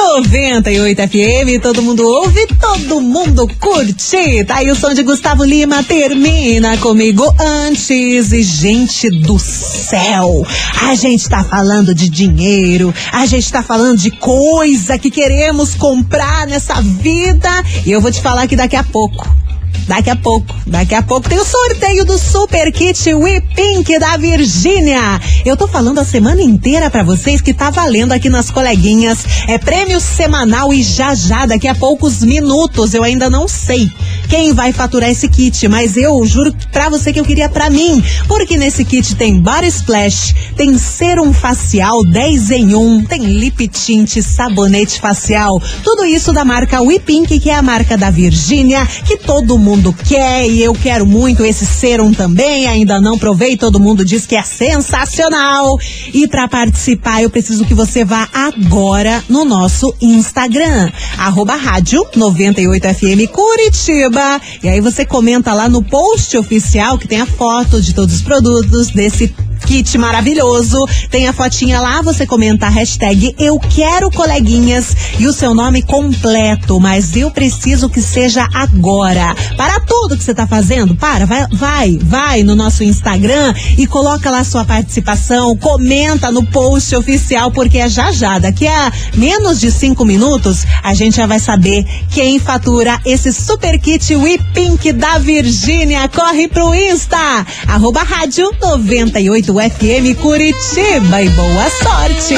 98 0.00 1.02
FM, 1.02 1.62
todo 1.62 1.82
mundo 1.82 2.02
ouve, 2.02 2.46
todo 2.58 3.02
mundo 3.02 3.46
curte. 3.60 4.44
Tá 4.44 4.56
aí 4.56 4.70
o 4.70 4.74
som 4.74 4.94
de 4.94 5.02
Gustavo 5.02 5.44
Lima, 5.44 5.82
termina 5.82 6.76
comigo 6.78 7.22
antes. 7.38 8.32
E 8.32 8.42
gente 8.42 9.10
do 9.10 9.38
céu, 9.38 10.46
a 10.88 10.94
gente 10.94 11.28
tá 11.28 11.44
falando 11.44 11.94
de 11.94 12.08
dinheiro, 12.08 12.94
a 13.12 13.26
gente 13.26 13.52
tá 13.52 13.62
falando 13.62 13.98
de 13.98 14.10
coisa 14.10 14.98
que 14.98 15.10
queremos 15.10 15.74
comprar 15.74 16.46
nessa 16.46 16.80
vida. 16.80 17.50
E 17.84 17.92
eu 17.92 18.00
vou 18.00 18.10
te 18.10 18.22
falar 18.22 18.46
que 18.46 18.56
daqui 18.56 18.76
a 18.76 18.82
pouco. 18.82 19.39
Daqui 19.86 20.10
a 20.10 20.16
pouco, 20.16 20.54
daqui 20.66 20.94
a 20.94 21.02
pouco 21.02 21.28
tem 21.28 21.38
o 21.38 21.44
sorteio 21.44 22.04
do 22.04 22.16
Super 22.16 22.70
Kit 22.72 23.12
We 23.12 23.40
Pink 23.40 23.98
da 23.98 24.16
Virgínia. 24.16 25.20
Eu 25.44 25.56
tô 25.56 25.66
falando 25.66 25.98
a 25.98 26.04
semana 26.04 26.40
inteira 26.40 26.88
pra 26.88 27.02
vocês 27.02 27.40
que 27.40 27.52
tá 27.52 27.70
valendo 27.70 28.12
aqui 28.12 28.28
nas 28.28 28.50
coleguinhas. 28.50 29.18
É 29.48 29.58
prêmio 29.58 30.00
semanal 30.00 30.72
e 30.72 30.82
já 30.82 31.14
já, 31.14 31.44
daqui 31.44 31.66
a 31.66 31.74
poucos 31.74 32.22
minutos, 32.22 32.94
eu 32.94 33.02
ainda 33.02 33.28
não 33.28 33.48
sei 33.48 33.90
quem 34.30 34.52
vai 34.52 34.72
faturar 34.72 35.10
esse 35.10 35.28
kit, 35.28 35.66
mas 35.66 35.96
eu 35.96 36.24
juro 36.24 36.54
pra 36.70 36.88
você 36.88 37.12
que 37.12 37.18
eu 37.18 37.24
queria 37.24 37.48
pra 37.48 37.68
mim, 37.68 38.00
porque 38.28 38.56
nesse 38.56 38.84
kit 38.84 39.16
tem 39.16 39.40
Body 39.40 39.66
Splash, 39.66 40.34
tem 40.56 40.78
serum 40.78 41.32
facial 41.32 42.04
10 42.04 42.52
em 42.52 42.76
1, 42.76 43.06
tem 43.06 43.24
lip 43.24 43.66
tint, 43.66 44.22
sabonete 44.22 45.00
facial, 45.00 45.60
tudo 45.82 46.04
isso 46.04 46.32
da 46.32 46.44
marca 46.44 46.80
We 46.80 47.00
Pink, 47.00 47.40
que 47.40 47.50
é 47.50 47.56
a 47.56 47.62
marca 47.62 47.98
da 47.98 48.08
Virgínia, 48.08 48.86
que 48.86 49.16
todo 49.16 49.58
mundo 49.58 49.92
quer 50.06 50.46
e 50.46 50.62
eu 50.62 50.74
quero 50.74 51.04
muito 51.04 51.44
esse 51.44 51.66
serum 51.66 52.12
também, 52.12 52.68
ainda 52.68 53.00
não 53.00 53.18
provei, 53.18 53.56
todo 53.56 53.80
mundo 53.80 54.04
diz 54.04 54.26
que 54.26 54.36
é 54.36 54.44
sensacional. 54.44 55.76
E 56.14 56.28
para 56.28 56.46
participar, 56.46 57.20
eu 57.20 57.30
preciso 57.30 57.64
que 57.64 57.74
você 57.74 58.04
vá 58.04 58.28
agora 58.32 59.24
no 59.28 59.44
nosso 59.44 59.92
Instagram, 60.00 60.88
arroba 61.18 61.56
rádio 61.56 62.06
98FM 62.16 63.28
Curitiba. 63.28 64.19
E 64.62 64.68
aí 64.68 64.80
você 64.80 65.04
comenta 65.04 65.52
lá 65.52 65.68
no 65.68 65.82
post 65.82 66.36
oficial 66.36 66.98
que 66.98 67.08
tem 67.08 67.20
a 67.20 67.26
foto 67.26 67.80
de 67.80 67.94
todos 67.94 68.14
os 68.16 68.22
produtos 68.22 68.90
desse 68.90 69.34
kit 69.64 69.96
maravilhoso. 69.98 70.86
Tem 71.10 71.28
a 71.28 71.32
fotinha 71.32 71.80
lá, 71.80 72.02
você 72.02 72.26
comenta 72.26 72.66
a 72.66 72.68
hashtag 72.68 73.34
Eu 73.38 73.58
Quero 73.58 74.10
Coleguinhas 74.10 74.96
e 75.18 75.26
o 75.26 75.32
seu 75.32 75.54
nome 75.54 75.82
completo, 75.82 76.80
mas 76.80 77.16
eu 77.16 77.30
preciso 77.30 77.88
que 77.88 78.00
seja 78.00 78.48
agora. 78.52 79.34
Para 79.56 79.80
tudo 79.80 80.16
que 80.16 80.24
você 80.24 80.34
tá 80.34 80.46
fazendo, 80.46 80.94
para, 80.94 81.26
vai, 81.26 81.46
vai, 81.52 81.98
vai 82.00 82.42
no 82.42 82.54
nosso 82.54 82.82
Instagram 82.82 83.54
e 83.76 83.86
coloca 83.86 84.30
lá 84.30 84.44
sua 84.44 84.64
participação, 84.64 85.56
comenta 85.56 86.30
no 86.30 86.44
post 86.46 86.94
oficial, 86.96 87.50
porque 87.50 87.78
é 87.78 87.88
já 87.88 88.12
já, 88.12 88.38
daqui 88.38 88.66
a 88.66 88.92
menos 89.14 89.60
de 89.60 89.70
cinco 89.70 90.04
minutos, 90.04 90.64
a 90.82 90.94
gente 90.94 91.16
já 91.16 91.26
vai 91.26 91.38
saber 91.38 91.84
quem 92.10 92.38
fatura 92.38 93.00
esse 93.04 93.32
super 93.32 93.78
kit 93.78 94.14
We 94.14 94.38
Pink 94.54 94.92
da 94.92 95.18
Virgínia. 95.18 96.08
Corre 96.08 96.48
pro 96.48 96.74
Insta, 96.74 97.46
arroba 97.66 98.02
rádio 98.02 98.50
98 98.60 99.49
FM 99.54 100.14
Curitiba 100.20 101.22
e 101.22 101.28
boa 101.30 101.70
sorte. 101.70 102.36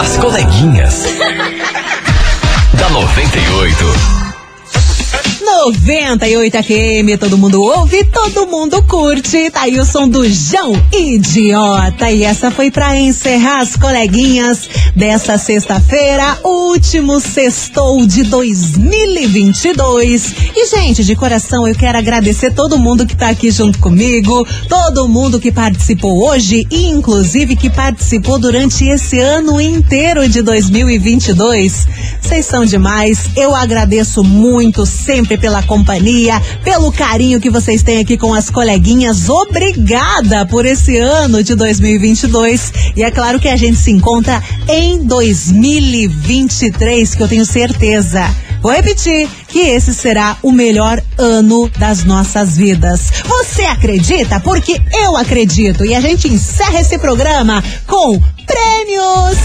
As 0.00 0.16
coleguinhas. 0.16 1.04
da 2.78 2.88
98. 2.90 4.25
98 5.46 6.58
FM, 6.60 7.16
todo 7.20 7.38
mundo 7.38 7.62
ouve, 7.62 8.02
todo 8.06 8.48
mundo 8.48 8.82
curte. 8.82 9.48
Tá 9.48 9.60
aí 9.62 9.78
o 9.78 9.84
som 9.84 10.08
do 10.08 10.28
João 10.28 10.72
Idiota. 10.92 12.10
E 12.10 12.24
essa 12.24 12.50
foi 12.50 12.68
pra 12.68 12.98
encerrar 12.98 13.60
as 13.60 13.76
coleguinhas 13.76 14.68
dessa 14.96 15.38
sexta-feira, 15.38 16.36
último 16.42 17.20
sextou 17.20 18.04
de 18.04 18.24
2022. 18.24 20.34
E, 20.56 20.66
gente, 20.66 21.04
de 21.04 21.14
coração, 21.14 21.68
eu 21.68 21.76
quero 21.76 21.96
agradecer 21.96 22.52
todo 22.52 22.76
mundo 22.76 23.06
que 23.06 23.14
tá 23.14 23.28
aqui 23.28 23.52
junto 23.52 23.78
comigo, 23.78 24.44
todo 24.68 25.06
mundo 25.06 25.38
que 25.38 25.52
participou 25.52 26.28
hoje 26.28 26.66
e, 26.68 26.86
inclusive, 26.86 27.54
que 27.54 27.70
participou 27.70 28.40
durante 28.40 28.84
esse 28.84 29.20
ano 29.20 29.60
inteiro 29.60 30.28
de 30.28 30.42
2022. 30.42 31.86
Vocês 32.20 32.44
são 32.44 32.64
demais. 32.64 33.30
Eu 33.36 33.54
agradeço 33.54 34.24
muito 34.24 34.84
sempre 34.84 35.35
pela 35.38 35.62
companhia, 35.62 36.42
pelo 36.64 36.90
carinho 36.92 37.40
que 37.40 37.50
vocês 37.50 37.82
têm 37.82 37.98
aqui 37.98 38.16
com 38.16 38.32
as 38.34 38.50
coleguinhas. 38.50 39.28
Obrigada 39.28 40.46
por 40.46 40.64
esse 40.66 40.96
ano 40.98 41.42
de 41.42 41.54
2022. 41.54 42.72
E 42.96 43.02
é 43.02 43.10
claro 43.10 43.40
que 43.40 43.48
a 43.48 43.56
gente 43.56 43.76
se 43.76 43.90
encontra 43.90 44.42
em 44.68 45.04
2023, 45.04 47.14
que 47.14 47.22
eu 47.22 47.28
tenho 47.28 47.44
certeza. 47.44 48.24
Vou 48.62 48.72
repetir 48.72 49.28
que 49.48 49.58
esse 49.60 49.94
será 49.94 50.36
o 50.42 50.50
melhor 50.50 51.00
ano 51.16 51.70
das 51.78 52.04
nossas 52.04 52.56
vidas. 52.56 53.12
Você 53.24 53.62
acredita? 53.62 54.40
Porque 54.40 54.80
eu 54.92 55.16
acredito. 55.16 55.84
E 55.84 55.94
a 55.94 56.00
gente 56.00 56.26
encerra 56.28 56.80
esse 56.80 56.98
programa 56.98 57.62
com 57.86 58.20
prêmios. 58.44 59.36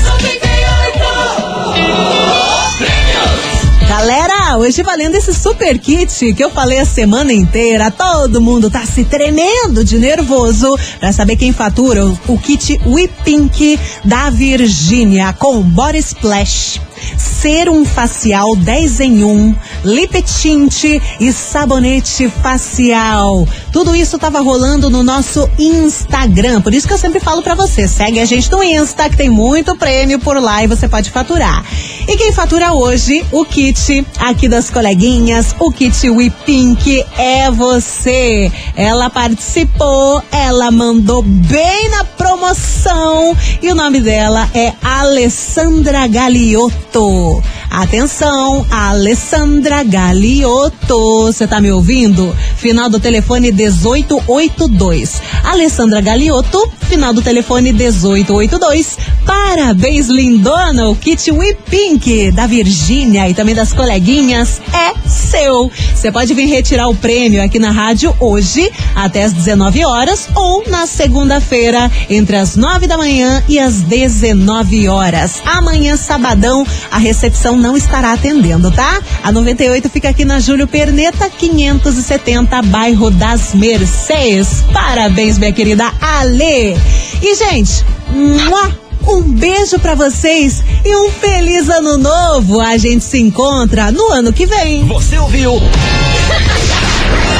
Galera, 3.91 4.57
hoje 4.57 4.81
valendo 4.83 5.15
esse 5.15 5.33
super 5.33 5.77
kit 5.77 6.33
que 6.33 6.41
eu 6.41 6.49
falei 6.49 6.79
a 6.79 6.85
semana 6.85 7.33
inteira, 7.33 7.91
todo 7.91 8.39
mundo 8.39 8.71
tá 8.71 8.85
se 8.85 9.03
tremendo 9.03 9.83
de 9.83 9.99
nervoso 9.99 10.79
pra 10.97 11.11
saber 11.11 11.35
quem 11.35 11.51
fatura 11.51 12.05
o, 12.05 12.17
o 12.29 12.37
kit 12.37 12.79
Whippink 12.85 13.77
da 14.05 14.29
Virgínia 14.29 15.33
com 15.33 15.61
Body 15.61 15.97
Splash. 15.97 16.79
Serum 17.17 17.83
facial 17.83 18.55
10 18.55 18.99
em 19.01 19.25
1, 19.25 19.55
lip 19.83 20.21
tint 20.21 20.83
e 21.19 21.33
sabonete 21.33 22.29
facial. 22.41 23.47
Tudo 23.71 23.95
isso 23.95 24.19
tava 24.19 24.41
rolando 24.41 24.89
no 24.89 25.03
nosso 25.03 25.49
Instagram, 25.57 26.61
por 26.61 26.73
isso 26.73 26.87
que 26.87 26.93
eu 26.93 26.97
sempre 26.97 27.19
falo 27.19 27.41
para 27.41 27.55
você, 27.55 27.87
segue 27.87 28.19
a 28.19 28.25
gente 28.25 28.51
no 28.51 28.63
Insta 28.63 29.09
que 29.09 29.17
tem 29.17 29.29
muito 29.29 29.75
prêmio 29.75 30.19
por 30.19 30.41
lá 30.41 30.63
e 30.63 30.67
você 30.67 30.87
pode 30.87 31.09
faturar. 31.09 31.63
E 32.07 32.17
quem 32.17 32.31
fatura 32.31 32.73
hoje 32.73 33.25
o 33.31 33.45
kit 33.45 34.05
aqui 34.19 34.47
das 34.47 34.69
coleguinhas, 34.69 35.55
o 35.59 35.71
kit 35.71 36.09
We 36.09 36.31
Pink 36.45 37.05
é 37.17 37.49
você. 37.49 38.51
Ela 38.75 39.09
participou, 39.09 40.21
ela 40.31 40.71
mandou 40.71 41.21
bem 41.23 41.89
na 41.89 42.03
promoção 42.03 43.35
e 43.61 43.71
o 43.71 43.75
nome 43.75 44.01
dela 44.01 44.49
é 44.53 44.73
Alessandra 44.83 46.07
Galiotto. 46.07 47.41
Atenção, 47.69 48.65
Alessandra 48.69 49.70
Galiotto. 49.83 51.25
Você 51.25 51.47
tá 51.47 51.61
me 51.61 51.71
ouvindo? 51.71 52.35
Final 52.57 52.89
do 52.89 52.99
telefone 52.99 53.51
1882. 53.51 55.21
Alessandra 55.43 56.01
Galiotto, 56.01 56.71
final 56.81 57.13
do 57.13 57.21
telefone 57.21 57.71
1882. 57.71 58.97
Parabéns, 59.25 60.07
lindona! 60.07 60.89
O 60.89 60.95
kit 60.95 61.31
We 61.31 61.55
Pink 61.69 62.31
da 62.31 62.45
Virgínia 62.45 63.29
e 63.29 63.33
também 63.33 63.55
das 63.55 63.71
coleguinhas 63.71 64.61
é 64.73 64.93
seu. 65.31 65.71
Você 65.95 66.11
pode 66.11 66.33
vir 66.33 66.45
retirar 66.45 66.89
o 66.89 66.95
prêmio 66.95 67.41
aqui 67.41 67.57
na 67.57 67.71
rádio 67.71 68.13
hoje 68.19 68.69
até 68.93 69.23
as 69.23 69.31
19 69.31 69.85
horas 69.85 70.27
ou 70.35 70.67
na 70.67 70.85
segunda-feira 70.85 71.89
entre 72.09 72.35
as 72.35 72.57
9 72.57 72.85
da 72.85 72.97
manhã 72.97 73.41
e 73.47 73.57
as 73.57 73.81
19 73.81 74.89
horas. 74.89 75.41
Amanhã, 75.45 75.95
sabadão, 75.95 76.67
a 76.91 76.97
recepção 76.97 77.55
não 77.55 77.77
estará 77.77 78.11
atendendo, 78.11 78.69
tá? 78.71 79.01
A 79.23 79.31
98 79.31 79.89
fica 79.89 80.09
aqui 80.09 80.25
na 80.25 80.41
Júlio 80.41 80.67
Perneta, 80.67 81.29
570, 81.29 82.61
bairro 82.63 83.09
das 83.09 83.55
Mercês. 83.55 84.65
Parabéns, 84.73 85.37
minha 85.37 85.53
querida 85.53 85.93
Ale. 86.01 86.75
E, 87.21 87.35
gente, 87.35 87.85
mua, 88.09 88.80
um 89.07 89.21
beijo 89.21 89.79
para 89.79 89.95
vocês 89.95 90.63
e 90.85 90.95
um 90.95 91.09
feliz 91.11 91.69
ano 91.69 91.97
novo. 91.97 92.59
A 92.59 92.77
gente 92.77 93.03
se 93.03 93.19
encontra 93.19 93.91
no 93.91 94.09
ano 94.11 94.33
que 94.33 94.45
vem. 94.45 94.85
Você 94.85 95.17
ouviu? 95.17 95.55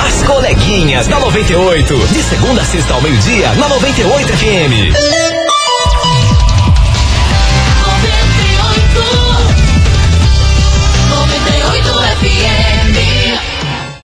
As 0.06 0.24
coleguinhas 0.24 1.08
da 1.08 1.20
98. 1.20 1.98
De 2.08 2.24
segunda 2.24 2.62
a 2.62 2.66
sexta 2.66 2.94
ao 2.94 3.02
meio-dia, 3.02 3.54
na 3.54 3.70
98 3.70 4.34
FM. 4.38 5.41